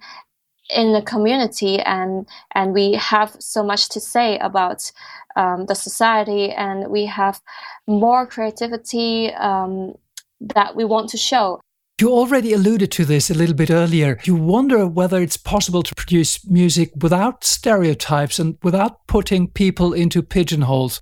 in 0.68 0.94
a 0.94 1.02
community 1.02 1.78
and 1.80 2.26
and 2.54 2.74
we 2.74 2.94
have 2.94 3.36
so 3.38 3.62
much 3.62 3.88
to 3.88 4.00
say 4.00 4.36
about 4.38 4.92
um, 5.36 5.66
the 5.66 5.74
society 5.74 6.50
and 6.50 6.88
we 6.90 7.06
have 7.06 7.40
more 7.86 8.26
creativity 8.26 9.32
um, 9.34 9.94
that 10.40 10.74
we 10.74 10.84
want 10.84 11.08
to 11.10 11.16
show 11.16 11.60
you 11.98 12.12
already 12.12 12.52
alluded 12.52 12.92
to 12.92 13.06
this 13.06 13.30
a 13.30 13.34
little 13.34 13.54
bit 13.54 13.70
earlier. 13.70 14.18
You 14.24 14.34
wonder 14.34 14.86
whether 14.86 15.22
it's 15.22 15.38
possible 15.38 15.82
to 15.82 15.94
produce 15.94 16.46
music 16.46 16.90
without 16.94 17.42
stereotypes 17.42 18.38
and 18.38 18.58
without 18.62 19.06
putting 19.06 19.48
people 19.48 19.94
into 19.94 20.22
pigeonholes 20.22 21.00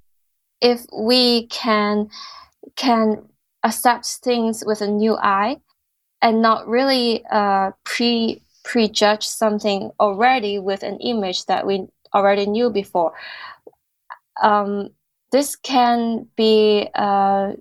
if 0.64 0.86
we 0.92 1.46
can 1.48 2.08
can 2.74 3.22
accept 3.62 4.06
things 4.24 4.64
with 4.66 4.80
a 4.80 4.88
new 4.88 5.16
eye 5.16 5.58
and 6.22 6.40
not 6.40 6.66
really 6.66 7.22
uh, 7.30 7.70
pre 7.84 8.42
prejudge 8.64 9.26
something 9.26 9.90
already 10.00 10.58
with 10.58 10.82
an 10.82 10.98
image 11.00 11.44
that 11.46 11.66
we 11.66 11.86
already 12.14 12.46
knew 12.46 12.70
before. 12.70 13.12
Um, 14.42 14.88
this 15.32 15.54
can 15.54 16.28
be 16.34 16.88
uh, 16.94 17.52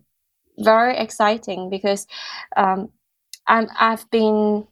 very 0.60 0.96
exciting 0.98 1.70
because 1.70 2.08
um, 2.56 2.90
I'm, 3.48 3.68
I've 3.78 4.10
been 4.12 4.66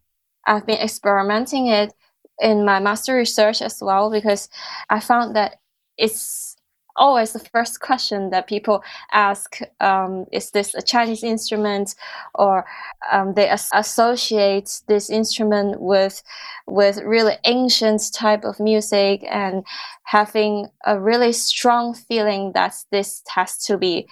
I've 0.48 0.66
been 0.66 0.80
experimenting 0.80 1.68
it 1.68 1.94
in 2.40 2.64
my 2.64 2.80
master 2.80 3.14
research 3.16 3.62
as 3.62 3.80
well 3.82 4.10
because 4.10 4.48
I 4.90 5.02
found 5.02 5.36
that 5.36 5.60
it's 5.98 6.51
always 6.96 7.34
the 7.34 7.40
first 7.40 7.80
question 7.80 8.30
that 8.30 8.48
people 8.48 8.84
ask 9.12 9.60
um, 9.80 10.26
is 10.32 10.52
this 10.52 10.74
a 10.76 10.82
chinese 10.82 11.24
instrument 11.24 11.96
or 12.36 12.66
um, 13.12 13.34
they 13.34 13.48
as- 13.48 13.70
associate 13.74 14.82
this 14.88 15.10
instrument 15.10 15.80
with 15.82 16.24
with 16.68 16.98
really 17.04 17.36
ancient 17.46 18.02
type 18.14 18.44
of 18.44 18.60
music 18.60 19.24
and 19.30 19.64
having 20.04 20.68
a 20.86 21.00
really 21.00 21.32
strong 21.32 21.94
feeling 21.94 22.52
that 22.54 22.76
this 22.92 23.24
has 23.28 23.58
to 23.58 23.78
be 23.78 24.08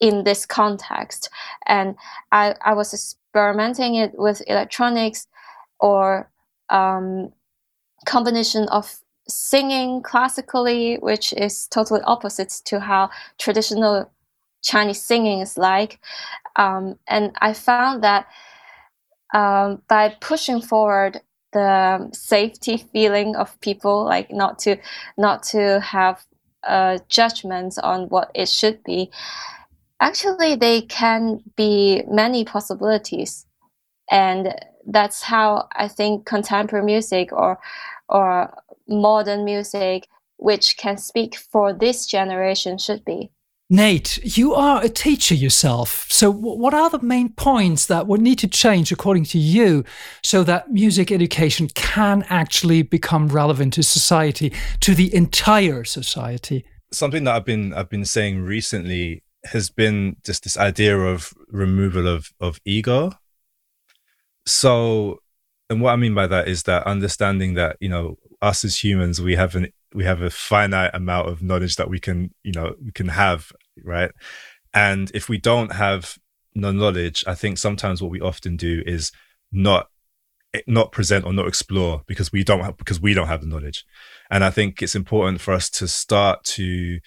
in 0.00 0.24
this 0.24 0.44
context. 0.44 1.30
And 1.66 1.94
i, 2.32 2.54
I 2.64 2.74
was 2.74 2.92
experimenting 2.92 3.94
it 3.94 4.12
with 4.14 4.42
electronics 4.46 5.26
or 5.80 6.30
um, 6.68 7.32
combination 8.06 8.68
of 8.68 9.01
singing 9.28 10.02
classically, 10.02 10.96
which 10.96 11.32
is 11.32 11.66
totally 11.68 12.00
opposite 12.02 12.50
to 12.64 12.80
how 12.80 13.10
traditional 13.38 14.10
Chinese 14.62 15.02
singing 15.02 15.40
is 15.40 15.56
like. 15.56 15.98
Um, 16.56 16.98
and 17.08 17.32
I 17.40 17.52
found 17.52 18.02
that 18.04 18.26
um, 19.34 19.82
by 19.88 20.16
pushing 20.20 20.60
forward 20.60 21.20
the 21.52 22.10
safety 22.12 22.76
feeling 22.76 23.36
of 23.36 23.60
people, 23.60 24.04
like 24.04 24.30
not 24.30 24.58
to 24.60 24.76
not 25.18 25.42
to 25.44 25.80
have 25.80 26.24
uh, 26.66 26.98
judgments 27.08 27.78
on 27.78 28.08
what 28.08 28.30
it 28.34 28.48
should 28.48 28.82
be, 28.84 29.10
actually 30.00 30.54
they 30.56 30.82
can 30.82 31.42
be 31.56 32.02
many 32.08 32.44
possibilities, 32.44 33.46
and 34.10 34.54
that's 34.86 35.22
how 35.22 35.68
I 35.74 35.88
think 35.88 36.26
contemporary 36.26 36.84
music 36.84 37.32
or 37.32 37.58
or 38.08 38.54
modern 38.88 39.44
music 39.44 40.08
which 40.36 40.76
can 40.76 40.98
speak 40.98 41.36
for 41.36 41.72
this 41.72 42.06
generation 42.06 42.76
should 42.76 43.04
be. 43.04 43.30
Nate, 43.70 44.18
you 44.36 44.52
are 44.52 44.84
a 44.84 44.88
teacher 44.90 45.34
yourself. 45.34 46.04
So, 46.10 46.30
what 46.30 46.74
are 46.74 46.90
the 46.90 47.00
main 47.00 47.30
points 47.30 47.86
that 47.86 48.06
would 48.06 48.20
need 48.20 48.38
to 48.40 48.46
change, 48.46 48.92
according 48.92 49.24
to 49.26 49.38
you, 49.38 49.82
so 50.22 50.44
that 50.44 50.70
music 50.70 51.10
education 51.10 51.68
can 51.68 52.26
actually 52.28 52.82
become 52.82 53.28
relevant 53.28 53.72
to 53.74 53.82
society, 53.82 54.52
to 54.80 54.94
the 54.94 55.14
entire 55.14 55.84
society? 55.84 56.66
Something 56.92 57.24
that 57.24 57.34
I've 57.34 57.46
been 57.46 57.72
I've 57.72 57.88
been 57.88 58.04
saying 58.04 58.42
recently 58.42 59.22
has 59.44 59.70
been 59.70 60.16
just 60.22 60.42
this 60.44 60.58
idea 60.58 60.98
of 60.98 61.32
removal 61.48 62.06
of 62.06 62.30
of 62.40 62.60
ego. 62.66 63.12
So, 64.44 65.20
and 65.70 65.80
what 65.80 65.92
I 65.92 65.96
mean 65.96 66.14
by 66.14 66.26
that 66.26 66.46
is 66.46 66.64
that 66.64 66.86
understanding 66.86 67.54
that 67.54 67.78
you 67.80 67.88
know 67.88 68.18
us 68.42 68.64
as 68.64 68.82
humans, 68.82 69.20
we 69.20 69.36
have 69.36 69.54
an 69.54 69.72
we 69.94 70.04
have 70.04 70.22
a 70.22 70.30
finite 70.30 70.90
amount 70.94 71.28
of 71.28 71.42
knowledge 71.42 71.76
that 71.76 71.88
we 71.88 72.00
can, 72.00 72.34
you 72.42 72.52
know, 72.52 72.74
we 72.82 72.92
can 72.92 73.08
have, 73.08 73.52
right? 73.84 74.10
And 74.74 75.10
if 75.14 75.28
we 75.28 75.38
don't 75.38 75.72
have 75.72 76.18
no 76.54 76.72
knowledge, 76.72 77.24
I 77.26 77.34
think 77.34 77.58
sometimes 77.58 78.02
what 78.02 78.10
we 78.10 78.20
often 78.20 78.56
do 78.56 78.82
is 78.86 79.12
not 79.52 79.88
not 80.66 80.92
present 80.92 81.24
or 81.24 81.32
not 81.32 81.48
explore 81.48 82.02
because 82.06 82.30
we 82.30 82.44
don't 82.44 82.60
have 82.60 82.76
because 82.76 83.00
we 83.00 83.14
don't 83.14 83.28
have 83.28 83.40
the 83.40 83.46
knowledge. 83.46 83.84
And 84.30 84.44
I 84.44 84.50
think 84.50 84.82
it's 84.82 84.94
important 84.94 85.40
for 85.40 85.54
us 85.54 85.70
to 85.70 85.88
start 85.88 86.44
to 86.44 87.00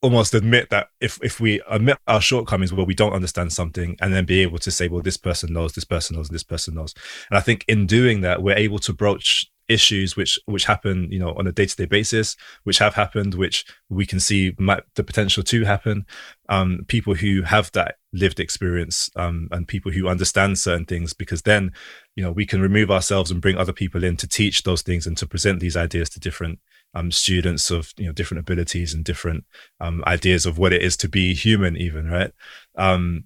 almost 0.00 0.34
admit 0.34 0.70
that 0.70 0.88
if 1.00 1.18
if 1.22 1.40
we 1.40 1.60
admit 1.68 1.98
our 2.06 2.20
shortcomings 2.20 2.72
where 2.72 2.86
we 2.86 2.94
don't 2.94 3.12
understand 3.12 3.52
something 3.52 3.96
and 4.00 4.14
then 4.14 4.24
be 4.24 4.40
able 4.40 4.58
to 4.58 4.70
say 4.70 4.86
well 4.88 5.02
this 5.02 5.16
person 5.16 5.52
knows 5.52 5.72
this 5.72 5.84
person 5.84 6.16
knows 6.16 6.28
this 6.28 6.44
person 6.44 6.74
knows. 6.74 6.94
And 7.30 7.38
i 7.38 7.40
think 7.40 7.64
in 7.66 7.86
doing 7.86 8.20
that 8.20 8.42
we're 8.42 8.56
able 8.56 8.78
to 8.80 8.92
broach 8.92 9.50
issues 9.68 10.16
which 10.16 10.38
which 10.46 10.64
happen 10.64 11.08
you 11.10 11.18
know 11.18 11.34
on 11.34 11.46
a 11.46 11.52
day-to-day 11.52 11.84
basis 11.84 12.36
which 12.64 12.78
have 12.78 12.94
happened 12.94 13.34
which 13.34 13.66
we 13.90 14.06
can 14.06 14.18
see 14.18 14.54
might 14.58 14.82
the 14.94 15.04
potential 15.04 15.42
to 15.42 15.64
happen. 15.64 16.06
Um, 16.48 16.86
people 16.88 17.14
who 17.14 17.42
have 17.42 17.70
that 17.72 17.96
lived 18.14 18.40
experience 18.40 19.10
um, 19.16 19.48
and 19.50 19.68
people 19.68 19.92
who 19.92 20.08
understand 20.08 20.58
certain 20.58 20.86
things 20.86 21.12
because 21.12 21.42
then 21.42 21.72
you 22.16 22.22
know 22.22 22.32
we 22.32 22.46
can 22.46 22.62
remove 22.62 22.90
ourselves 22.90 23.30
and 23.30 23.42
bring 23.42 23.58
other 23.58 23.74
people 23.74 24.02
in 24.02 24.16
to 24.16 24.26
teach 24.26 24.62
those 24.62 24.82
things 24.82 25.06
and 25.06 25.16
to 25.18 25.26
present 25.26 25.60
these 25.60 25.76
ideas 25.76 26.08
to 26.10 26.20
different 26.20 26.58
um, 26.94 27.10
students 27.10 27.70
of 27.70 27.92
you 27.96 28.06
know 28.06 28.12
different 28.12 28.40
abilities 28.40 28.94
and 28.94 29.04
different 29.04 29.44
um, 29.80 30.02
ideas 30.06 30.46
of 30.46 30.58
what 30.58 30.72
it 30.72 30.82
is 30.82 30.96
to 30.98 31.08
be 31.08 31.34
human, 31.34 31.76
even 31.76 32.08
right. 32.08 32.32
Um, 32.76 33.24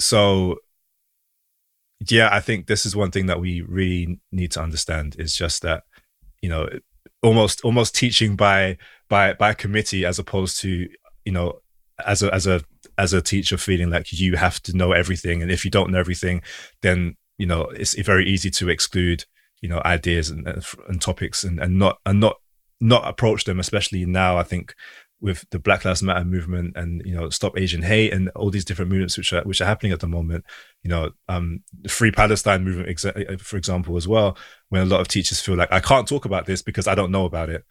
so 0.00 0.58
yeah, 2.08 2.28
I 2.32 2.40
think 2.40 2.66
this 2.66 2.86
is 2.86 2.94
one 2.94 3.10
thing 3.10 3.26
that 3.26 3.40
we 3.40 3.60
really 3.62 4.20
need 4.30 4.52
to 4.52 4.62
understand 4.62 5.16
is 5.18 5.36
just 5.36 5.62
that 5.62 5.84
you 6.42 6.48
know 6.48 6.68
almost 7.22 7.60
almost 7.62 7.94
teaching 7.94 8.36
by 8.36 8.78
by 9.08 9.32
by 9.32 9.54
committee 9.54 10.04
as 10.04 10.18
opposed 10.18 10.60
to 10.60 10.88
you 11.24 11.32
know 11.32 11.60
as 12.06 12.22
a 12.22 12.32
as 12.32 12.46
a 12.46 12.62
as 12.96 13.12
a 13.12 13.22
teacher 13.22 13.56
feeling 13.56 13.90
like 13.90 14.12
you 14.12 14.36
have 14.36 14.62
to 14.62 14.76
know 14.76 14.92
everything 14.92 15.42
and 15.42 15.50
if 15.50 15.64
you 15.64 15.70
don't 15.70 15.90
know 15.90 15.98
everything 15.98 16.40
then 16.82 17.16
you 17.38 17.46
know 17.46 17.62
it's 17.74 17.94
very 18.02 18.28
easy 18.28 18.50
to 18.50 18.68
exclude 18.68 19.24
you 19.60 19.68
know 19.68 19.82
ideas 19.84 20.30
and, 20.30 20.46
and 20.88 21.00
topics 21.00 21.42
and, 21.42 21.58
and 21.58 21.78
not 21.78 21.98
and 22.06 22.20
not 22.20 22.36
not 22.80 23.06
approach 23.08 23.44
them, 23.44 23.60
especially 23.60 24.04
now. 24.04 24.36
I 24.36 24.42
think 24.42 24.74
with 25.20 25.44
the 25.50 25.58
Black 25.58 25.84
Lives 25.84 26.02
Matter 26.02 26.24
movement 26.24 26.76
and 26.76 27.02
you 27.04 27.14
know 27.14 27.28
Stop 27.30 27.58
Asian 27.58 27.82
Hate 27.82 28.12
and 28.12 28.28
all 28.30 28.50
these 28.50 28.64
different 28.64 28.90
movements 28.90 29.16
which 29.16 29.32
are 29.32 29.42
which 29.42 29.60
are 29.60 29.66
happening 29.66 29.92
at 29.92 30.00
the 30.00 30.06
moment. 30.06 30.44
You 30.82 30.90
know, 30.90 31.10
um, 31.28 31.62
the 31.80 31.88
Free 31.88 32.10
Palestine 32.10 32.64
movement, 32.64 32.88
exa- 32.88 33.40
for 33.40 33.56
example, 33.56 33.96
as 33.96 34.06
well. 34.06 34.36
When 34.68 34.82
a 34.82 34.86
lot 34.86 35.00
of 35.00 35.08
teachers 35.08 35.40
feel 35.40 35.56
like 35.56 35.72
I 35.72 35.80
can't 35.80 36.06
talk 36.06 36.24
about 36.24 36.46
this 36.46 36.62
because 36.62 36.86
I 36.86 36.94
don't 36.94 37.10
know 37.10 37.24
about 37.24 37.50
it, 37.50 37.64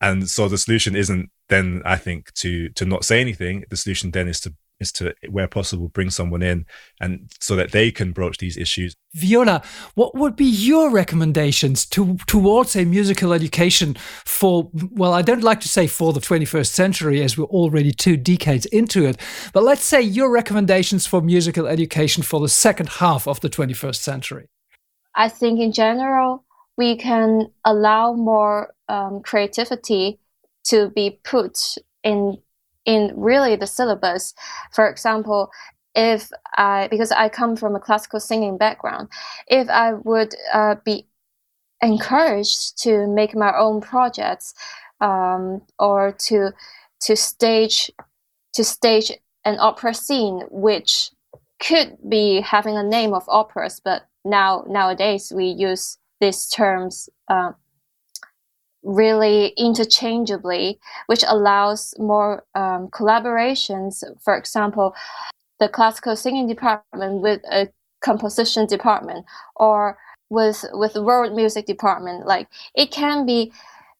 and 0.00 0.28
so 0.28 0.48
the 0.48 0.58
solution 0.58 0.94
isn't 0.94 1.30
then 1.48 1.82
I 1.84 1.96
think 1.96 2.32
to 2.34 2.68
to 2.70 2.84
not 2.84 3.04
say 3.04 3.20
anything. 3.20 3.64
The 3.70 3.76
solution 3.76 4.10
then 4.12 4.28
is 4.28 4.40
to 4.40 4.54
is 4.84 4.92
to 4.92 5.14
where 5.28 5.48
possible 5.48 5.88
bring 5.88 6.10
someone 6.10 6.42
in 6.42 6.66
and 7.00 7.30
so 7.40 7.56
that 7.56 7.72
they 7.72 7.90
can 7.90 8.12
broach 8.12 8.38
these 8.38 8.56
issues. 8.56 8.94
Viola 9.14 9.62
what 9.94 10.14
would 10.16 10.34
be 10.34 10.44
your 10.44 10.90
recommendations 10.90 11.86
to, 11.86 12.16
towards 12.26 12.74
a 12.74 12.84
musical 12.84 13.32
education 13.32 13.94
for 14.24 14.68
well 14.90 15.12
i 15.12 15.22
don't 15.22 15.44
like 15.44 15.60
to 15.60 15.68
say 15.68 15.86
for 15.86 16.12
the 16.12 16.20
21st 16.20 16.66
century 16.66 17.22
as 17.22 17.38
we're 17.38 17.44
already 17.60 17.92
two 17.92 18.16
decades 18.16 18.66
into 18.66 19.04
it 19.04 19.16
but 19.52 19.62
let's 19.62 19.84
say 19.84 20.02
your 20.02 20.32
recommendations 20.32 21.06
for 21.06 21.20
musical 21.20 21.66
education 21.68 22.22
for 22.22 22.40
the 22.40 22.48
second 22.48 22.88
half 22.88 23.26
of 23.28 23.40
the 23.40 23.48
21st 23.48 23.96
century. 23.96 24.48
I 25.14 25.28
think 25.28 25.60
in 25.60 25.72
general 25.72 26.44
we 26.76 26.96
can 26.96 27.52
allow 27.64 28.14
more 28.14 28.74
um, 28.88 29.22
creativity 29.22 30.18
to 30.64 30.90
be 30.90 31.20
put 31.22 31.58
in 32.02 32.38
in 32.84 33.12
really 33.16 33.56
the 33.56 33.66
syllabus. 33.66 34.34
For 34.72 34.88
example, 34.88 35.50
if 35.94 36.30
I, 36.56 36.88
because 36.88 37.12
I 37.12 37.28
come 37.28 37.56
from 37.56 37.76
a 37.76 37.80
classical 37.80 38.20
singing 38.20 38.58
background, 38.58 39.08
if 39.46 39.68
I 39.68 39.94
would 39.94 40.34
uh, 40.52 40.76
be 40.84 41.06
encouraged 41.82 42.82
to 42.82 43.06
make 43.06 43.36
my 43.36 43.56
own 43.56 43.80
projects 43.80 44.54
um, 45.00 45.62
or 45.78 46.12
to 46.26 46.50
to 47.00 47.16
stage 47.16 47.90
to 48.54 48.64
stage 48.64 49.12
an 49.44 49.58
opera 49.60 49.92
scene 49.92 50.42
which 50.50 51.10
could 51.60 51.98
be 52.08 52.40
having 52.40 52.76
a 52.76 52.82
name 52.82 53.12
of 53.12 53.24
operas 53.28 53.80
but 53.84 54.06
now 54.24 54.64
nowadays 54.66 55.32
we 55.34 55.46
use 55.46 55.98
these 56.20 56.48
terms 56.48 57.08
uh, 57.28 57.52
really 58.84 59.48
interchangeably 59.56 60.78
which 61.06 61.24
allows 61.26 61.94
more 61.98 62.44
um, 62.54 62.88
collaborations. 62.88 64.04
For 64.22 64.36
example 64.36 64.94
the 65.60 65.68
classical 65.68 66.16
singing 66.16 66.46
department 66.46 67.22
with 67.22 67.40
a 67.50 67.68
composition 68.00 68.66
department 68.66 69.24
or 69.56 69.96
with 70.30 70.64
with 70.72 70.94
world 70.96 71.34
music 71.34 71.66
department. 71.66 72.26
Like 72.26 72.48
it 72.74 72.90
can 72.90 73.26
be 73.26 73.52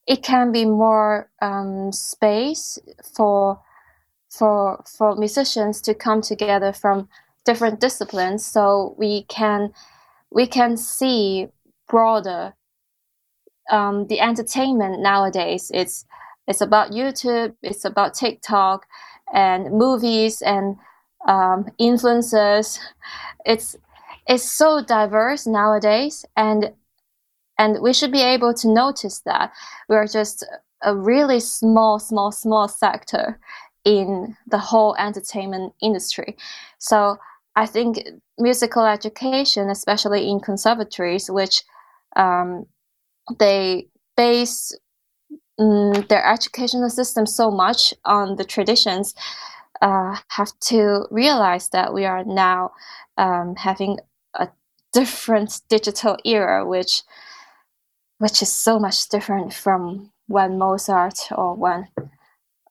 it 0.06 0.22
can 0.22 0.52
be 0.52 0.64
more 0.64 1.30
um, 1.40 1.92
space 1.92 2.78
for 3.16 3.60
for 4.28 4.84
for 4.86 5.16
musicians 5.16 5.80
to 5.82 5.94
come 5.94 6.20
together 6.20 6.72
from 6.72 7.08
different 7.44 7.80
disciplines. 7.80 8.44
So 8.44 8.94
we 8.98 9.24
can 9.24 9.72
we 10.30 10.46
can 10.46 10.76
see 10.76 11.48
broader 11.88 12.54
um, 13.70 14.06
the 14.08 14.20
entertainment 14.20 15.00
nowadays. 15.00 15.70
It's 15.74 16.04
it's 16.46 16.60
about 16.60 16.90
youtube 16.90 17.54
it's 17.62 17.86
about 17.86 18.12
tiktok 18.12 18.86
and 19.32 19.72
movies 19.72 20.42
and 20.42 20.76
um, 21.26 21.66
influencers. 21.80 22.78
It's 23.46 23.76
it's 24.26 24.50
so 24.50 24.82
diverse 24.82 25.46
nowadays 25.46 26.24
and 26.36 26.72
and 27.58 27.80
we 27.80 27.92
should 27.92 28.12
be 28.12 28.22
able 28.22 28.54
to 28.54 28.68
notice 28.68 29.20
that 29.20 29.52
we're 29.88 30.06
just 30.06 30.46
a 30.82 30.94
really 30.94 31.40
small 31.40 31.98
small 31.98 32.32
small 32.32 32.68
sector 32.68 33.38
in 33.84 34.36
the 34.46 34.58
whole 34.58 34.94
entertainment 34.96 35.72
industry. 35.80 36.36
So 36.78 37.16
i 37.56 37.66
think 37.66 38.02
musical 38.38 38.84
education 38.84 39.70
especially 39.70 40.28
in 40.28 40.40
conservatories 40.40 41.30
which 41.30 41.62
um, 42.16 42.66
they 43.38 43.88
base 44.16 44.76
um, 45.58 45.92
their 46.08 46.24
educational 46.24 46.90
system 46.90 47.26
so 47.26 47.50
much 47.50 47.94
on 48.04 48.36
the 48.36 48.44
traditions 48.44 49.14
uh, 49.82 50.16
have 50.28 50.52
to 50.60 51.06
realize 51.10 51.68
that 51.70 51.92
we 51.92 52.04
are 52.04 52.24
now 52.24 52.72
um, 53.18 53.54
having 53.56 53.98
a 54.34 54.48
different 54.92 55.60
digital 55.68 56.16
era, 56.24 56.66
which 56.66 57.02
which 58.18 58.40
is 58.42 58.52
so 58.52 58.78
much 58.78 59.08
different 59.08 59.52
from 59.52 60.10
when 60.28 60.58
Mozart 60.58 61.18
or 61.32 61.54
when 61.54 61.88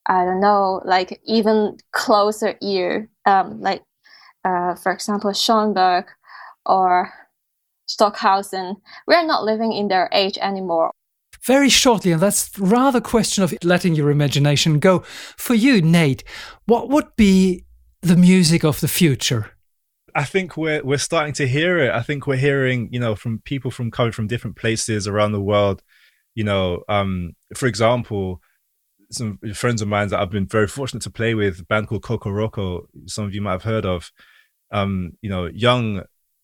I 0.06 0.26
don't 0.26 0.42
know, 0.42 0.82
like 0.86 1.22
even 1.26 1.78
closer 1.92 2.56
year, 2.62 3.10
um, 3.26 3.62
like 3.62 3.84
uh, 4.44 4.76
for 4.76 4.92
example 4.92 5.32
Schoenberg 5.34 6.06
or 6.66 7.12
Stockhausen. 7.94 8.78
We 9.08 9.16
are 9.16 9.26
not 9.26 9.44
living 9.44 9.72
in 9.72 9.88
their 9.88 10.10
age 10.12 10.38
anymore. 10.42 10.92
Very 11.46 11.70
shortly, 11.70 12.12
and 12.12 12.22
that's 12.22 12.58
rather 12.58 13.00
a 13.00 13.02
question 13.02 13.44
of 13.44 13.54
letting 13.64 13.96
your 13.96 14.10
imagination 14.10 14.80
go. 14.80 15.00
For 15.38 15.54
you, 15.54 15.82
Nate, 15.82 16.24
what 16.66 16.90
would 16.90 17.16
be 17.16 17.66
the 18.02 18.16
music 18.16 18.64
of 18.64 18.80
the 18.80 18.88
future? 18.88 19.52
I 20.16 20.24
think 20.24 20.56
we're 20.58 20.84
we're 20.84 20.98
starting 20.98 21.34
to 21.34 21.48
hear 21.48 21.80
it. 21.80 21.92
I 21.92 22.02
think 22.02 22.28
we're 22.28 22.38
hearing, 22.38 22.90
you 22.92 23.00
know, 23.00 23.16
from 23.16 23.40
people 23.40 23.72
from 23.72 23.92
coming 23.92 24.12
from 24.12 24.28
different 24.28 24.56
places 24.56 25.08
around 25.08 25.34
the 25.34 25.42
world. 25.42 25.84
You 26.34 26.46
know, 26.46 26.84
um, 26.88 27.36
for 27.56 27.68
example, 27.68 28.42
some 29.12 29.40
friends 29.54 29.82
of 29.82 29.88
mine 29.88 30.08
that 30.10 30.20
I've 30.20 30.30
been 30.30 30.48
very 30.48 30.68
fortunate 30.68 31.04
to 31.04 31.12
play 31.12 31.36
with, 31.36 31.60
a 31.60 31.66
band 31.66 31.88
called 31.88 32.04
Coco 32.04 32.30
Kokoroko, 32.30 32.86
some 33.06 33.26
of 33.26 33.36
you 33.36 33.42
might 33.42 33.52
have 33.52 33.64
heard 33.64 33.86
of. 33.86 34.12
Um, 34.72 35.14
you 35.22 35.30
know, 35.30 35.46
young 35.46 36.04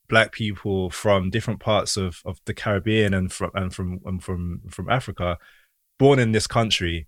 black 0.09 0.31
people 0.31 0.89
from 0.89 1.29
different 1.29 1.59
parts 1.59 1.95
of, 1.95 2.21
of 2.25 2.39
the 2.45 2.53
Caribbean 2.53 3.13
and 3.13 3.31
from 3.31 3.51
and 3.53 3.73
from 3.73 4.01
and 4.05 4.23
from 4.23 4.61
from 4.69 4.89
Africa, 4.89 5.37
born 5.97 6.19
in 6.19 6.31
this 6.31 6.47
country, 6.47 7.07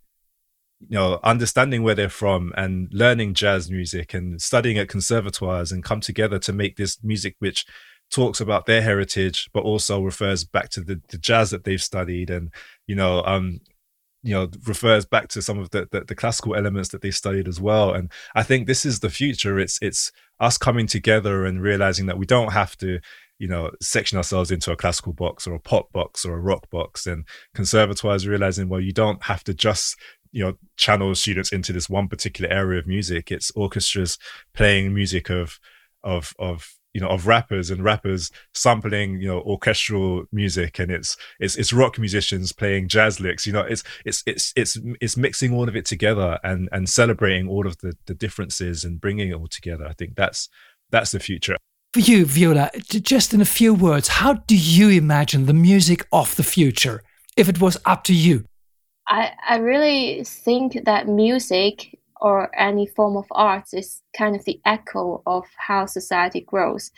you 0.87 0.95
know, 0.97 1.19
understanding 1.23 1.83
where 1.83 1.95
they're 1.95 2.09
from 2.09 2.53
and 2.55 2.87
learning 2.91 3.33
jazz 3.33 3.69
music 3.69 4.13
and 4.13 4.41
studying 4.41 4.77
at 4.77 4.87
conservatoires 4.87 5.71
and 5.71 5.83
come 5.83 5.99
together 5.99 6.39
to 6.39 6.53
make 6.53 6.77
this 6.77 7.03
music 7.03 7.35
which 7.39 7.65
talks 8.11 8.41
about 8.41 8.65
their 8.65 8.81
heritage 8.81 9.49
but 9.53 9.63
also 9.63 10.01
refers 10.01 10.43
back 10.43 10.69
to 10.69 10.81
the, 10.81 11.01
the 11.09 11.17
jazz 11.17 11.49
that 11.49 11.63
they've 11.63 11.81
studied 11.81 12.29
and 12.29 12.51
you 12.85 12.93
know 12.93 13.23
um 13.23 13.61
you 14.23 14.33
know 14.33 14.49
refers 14.65 15.05
back 15.05 15.27
to 15.29 15.41
some 15.41 15.59
of 15.59 15.69
the, 15.71 15.87
the, 15.91 16.01
the 16.01 16.15
classical 16.15 16.55
elements 16.55 16.89
that 16.89 17.01
they 17.01 17.11
studied 17.11 17.47
as 17.47 17.59
well. 17.59 17.93
And 17.93 18.11
i 18.35 18.43
think 18.43 18.67
this 18.67 18.85
is 18.85 18.99
the 18.99 19.09
future. 19.09 19.59
It's 19.59 19.79
it's 19.81 20.11
us 20.39 20.57
coming 20.57 20.87
together 20.87 21.45
and 21.45 21.61
realizing 21.61 22.05
that 22.07 22.17
we 22.17 22.25
don't 22.25 22.51
have 22.51 22.77
to 22.77 22.99
you 23.39 23.47
know 23.47 23.71
section 23.81 24.17
ourselves 24.17 24.51
into 24.51 24.71
a 24.71 24.75
classical 24.75 25.13
box 25.13 25.47
or 25.47 25.55
a 25.55 25.59
pop 25.59 25.91
box 25.91 26.25
or 26.25 26.35
a 26.35 26.41
rock 26.41 26.69
box. 26.69 27.07
And 27.07 27.25
conservatoires 27.55 28.27
realizing 28.27 28.69
well 28.69 28.81
you 28.81 28.93
don't 28.93 29.23
have 29.23 29.43
to 29.45 29.53
just 29.53 29.97
you 30.31 30.43
know 30.43 30.53
channel 30.77 31.13
students 31.15 31.51
into 31.51 31.73
this 31.73 31.89
one 31.89 32.07
particular 32.07 32.51
area 32.51 32.79
of 32.79 32.87
music. 32.87 33.31
It's 33.31 33.51
orchestras 33.51 34.17
playing 34.53 34.93
music 34.93 35.29
of 35.29 35.59
of 36.03 36.33
of 36.39 36.75
you 36.93 37.01
know 37.01 37.07
of 37.07 37.27
rappers 37.27 37.69
and 37.69 37.83
rappers 37.83 38.31
sampling 38.53 39.19
you 39.21 39.27
know 39.27 39.41
orchestral 39.41 40.25
music 40.31 40.79
and 40.79 40.91
it's 40.91 41.15
it's 41.39 41.55
it's 41.55 41.71
rock 41.71 41.97
musicians 41.97 42.51
playing 42.51 42.87
jazz 42.87 43.19
licks 43.19 43.47
you 43.47 43.53
know 43.53 43.61
it's 43.61 43.83
it's 44.05 44.23
it's 44.25 44.53
it's 44.55 44.77
it's 44.99 45.15
mixing 45.15 45.53
all 45.53 45.69
of 45.69 45.75
it 45.75 45.85
together 45.85 46.39
and 46.43 46.67
and 46.71 46.89
celebrating 46.89 47.47
all 47.47 47.65
of 47.65 47.77
the 47.79 47.93
the 48.05 48.13
differences 48.13 48.83
and 48.83 49.01
bringing 49.01 49.29
it 49.29 49.33
all 49.33 49.47
together. 49.47 49.85
I 49.87 49.93
think 49.93 50.15
that's 50.15 50.49
that's 50.89 51.11
the 51.11 51.19
future. 51.19 51.57
For 51.93 51.99
you 51.99 52.25
viola 52.25 52.69
just 52.87 53.33
in 53.33 53.41
a 53.41 53.45
few 53.45 53.73
words 53.73 54.07
how 54.07 54.33
do 54.33 54.55
you 54.55 54.89
imagine 54.89 55.45
the 55.45 55.53
music 55.53 56.07
of 56.11 56.35
the 56.35 56.43
future 56.43 57.03
if 57.35 57.49
it 57.49 57.59
was 57.59 57.77
up 57.85 58.03
to 58.05 58.13
you? 58.13 58.45
I, 59.07 59.31
I 59.47 59.57
really 59.57 60.23
think 60.23 60.85
that 60.85 61.07
music 61.07 61.99
or 62.21 62.49
any 62.57 62.85
form 62.85 63.17
of 63.17 63.25
art 63.31 63.73
is 63.73 64.01
kind 64.15 64.35
of 64.35 64.45
the 64.45 64.59
echo 64.65 65.21
of 65.25 65.45
how 65.57 65.85
society 65.85 66.41
grows. 66.41 66.91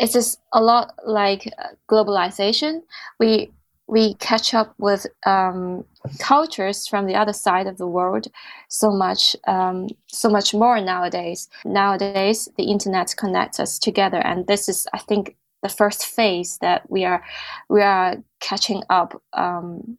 It's 0.00 0.12
just 0.12 0.40
a 0.52 0.60
lot 0.60 0.94
like 1.06 1.46
uh, 1.58 1.68
globalization. 1.88 2.82
We 3.18 3.52
we 3.86 4.14
catch 4.14 4.54
up 4.54 4.74
with 4.78 5.06
um, 5.26 5.84
cultures 6.18 6.86
from 6.86 7.06
the 7.06 7.14
other 7.14 7.34
side 7.34 7.66
of 7.66 7.76
the 7.76 7.86
world 7.86 8.26
so 8.68 8.90
much 8.90 9.36
um, 9.46 9.88
so 10.06 10.28
much 10.28 10.54
more 10.54 10.80
nowadays. 10.80 11.48
Nowadays, 11.64 12.48
the 12.56 12.64
internet 12.64 13.14
connects 13.16 13.60
us 13.60 13.78
together, 13.78 14.18
and 14.18 14.46
this 14.46 14.68
is, 14.68 14.86
I 14.92 14.98
think, 14.98 15.36
the 15.62 15.68
first 15.68 16.06
phase 16.06 16.58
that 16.58 16.90
we 16.90 17.04
are 17.04 17.22
we 17.68 17.82
are 17.82 18.16
catching 18.40 18.82
up 18.90 19.22
um, 19.32 19.98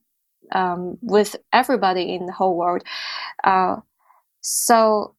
um, 0.51 0.97
with 1.01 1.35
everybody 1.53 2.13
in 2.13 2.25
the 2.25 2.33
whole 2.33 2.57
world. 2.57 2.83
Uh, 3.43 3.77
so, 4.47 5.15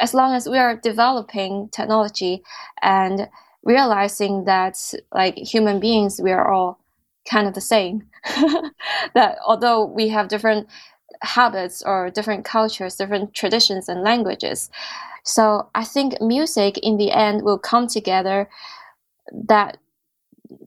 as 0.00 0.14
long 0.14 0.34
as 0.34 0.48
we 0.48 0.58
are 0.58 0.74
developing 0.76 1.68
technology 1.70 2.42
and 2.82 3.28
realizing 3.62 4.46
that, 4.46 4.76
like 5.14 5.36
human 5.36 5.78
beings, 5.78 6.20
we 6.20 6.32
are 6.32 6.50
all 6.50 6.80
kind 7.24 7.46
of 7.46 7.54
the 7.54 7.60
same. 7.60 8.02
that 9.14 9.38
although 9.46 9.84
we 9.84 10.08
have 10.08 10.26
different 10.26 10.66
habits 11.22 11.84
or 11.86 12.10
different 12.10 12.44
cultures, 12.44 12.96
different 12.96 13.32
traditions 13.32 13.88
and 13.88 14.02
languages. 14.02 14.70
So 15.24 15.70
I 15.76 15.84
think 15.84 16.20
music 16.20 16.78
in 16.78 16.96
the 16.96 17.12
end 17.12 17.42
will 17.42 17.58
come 17.60 17.86
together 17.86 18.48
that 19.32 19.78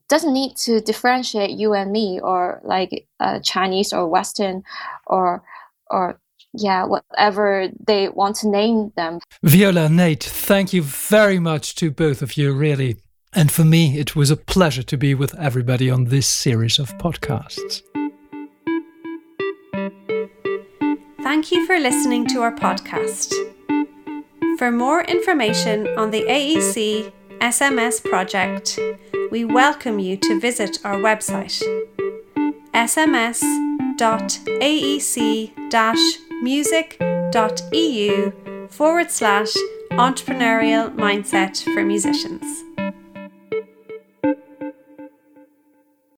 doesn't 0.07 0.33
need 0.33 0.55
to 0.57 0.79
differentiate 0.79 1.51
you 1.51 1.73
and 1.73 1.91
me 1.91 2.21
or 2.21 2.61
like 2.63 3.07
uh, 3.19 3.39
Chinese 3.39 3.91
or 3.91 4.07
Western 4.07 4.63
or 5.07 5.43
or 5.89 6.19
yeah 6.53 6.85
whatever 6.85 7.67
they 7.87 8.09
want 8.09 8.35
to 8.37 8.49
name 8.49 8.91
them. 8.95 9.19
Viola, 9.43 9.89
Nate, 9.89 10.23
thank 10.23 10.73
you 10.73 10.81
very 10.81 11.39
much 11.39 11.75
to 11.75 11.91
both 11.91 12.21
of 12.21 12.37
you, 12.37 12.53
really. 12.53 12.97
And 13.33 13.51
for 13.51 13.63
me, 13.63 13.97
it 13.97 14.15
was 14.15 14.29
a 14.29 14.35
pleasure 14.35 14.83
to 14.83 14.97
be 14.97 15.15
with 15.15 15.33
everybody 15.39 15.89
on 15.89 16.05
this 16.05 16.27
series 16.27 16.79
of 16.79 16.97
podcasts. 16.97 17.81
Thank 21.23 21.51
you 21.51 21.65
for 21.65 21.79
listening 21.79 22.27
to 22.27 22.41
our 22.41 22.53
podcast. 22.53 23.33
For 24.57 24.69
more 24.69 25.03
information 25.03 25.87
on 25.97 26.11
the 26.11 26.23
AEC 26.23 27.11
SMS 27.39 28.03
project, 28.03 28.77
we 29.31 29.45
welcome 29.45 29.97
you 29.97 30.17
to 30.17 30.39
visit 30.39 30.79
our 30.83 30.97
website 30.97 31.63
sms.aec-music.eu 36.41 38.33
forward 38.69 39.11
slash 39.11 39.53
entrepreneurial 39.91 40.93
mindset 40.95 41.61
for 41.73 41.83
musicians. 41.83 42.63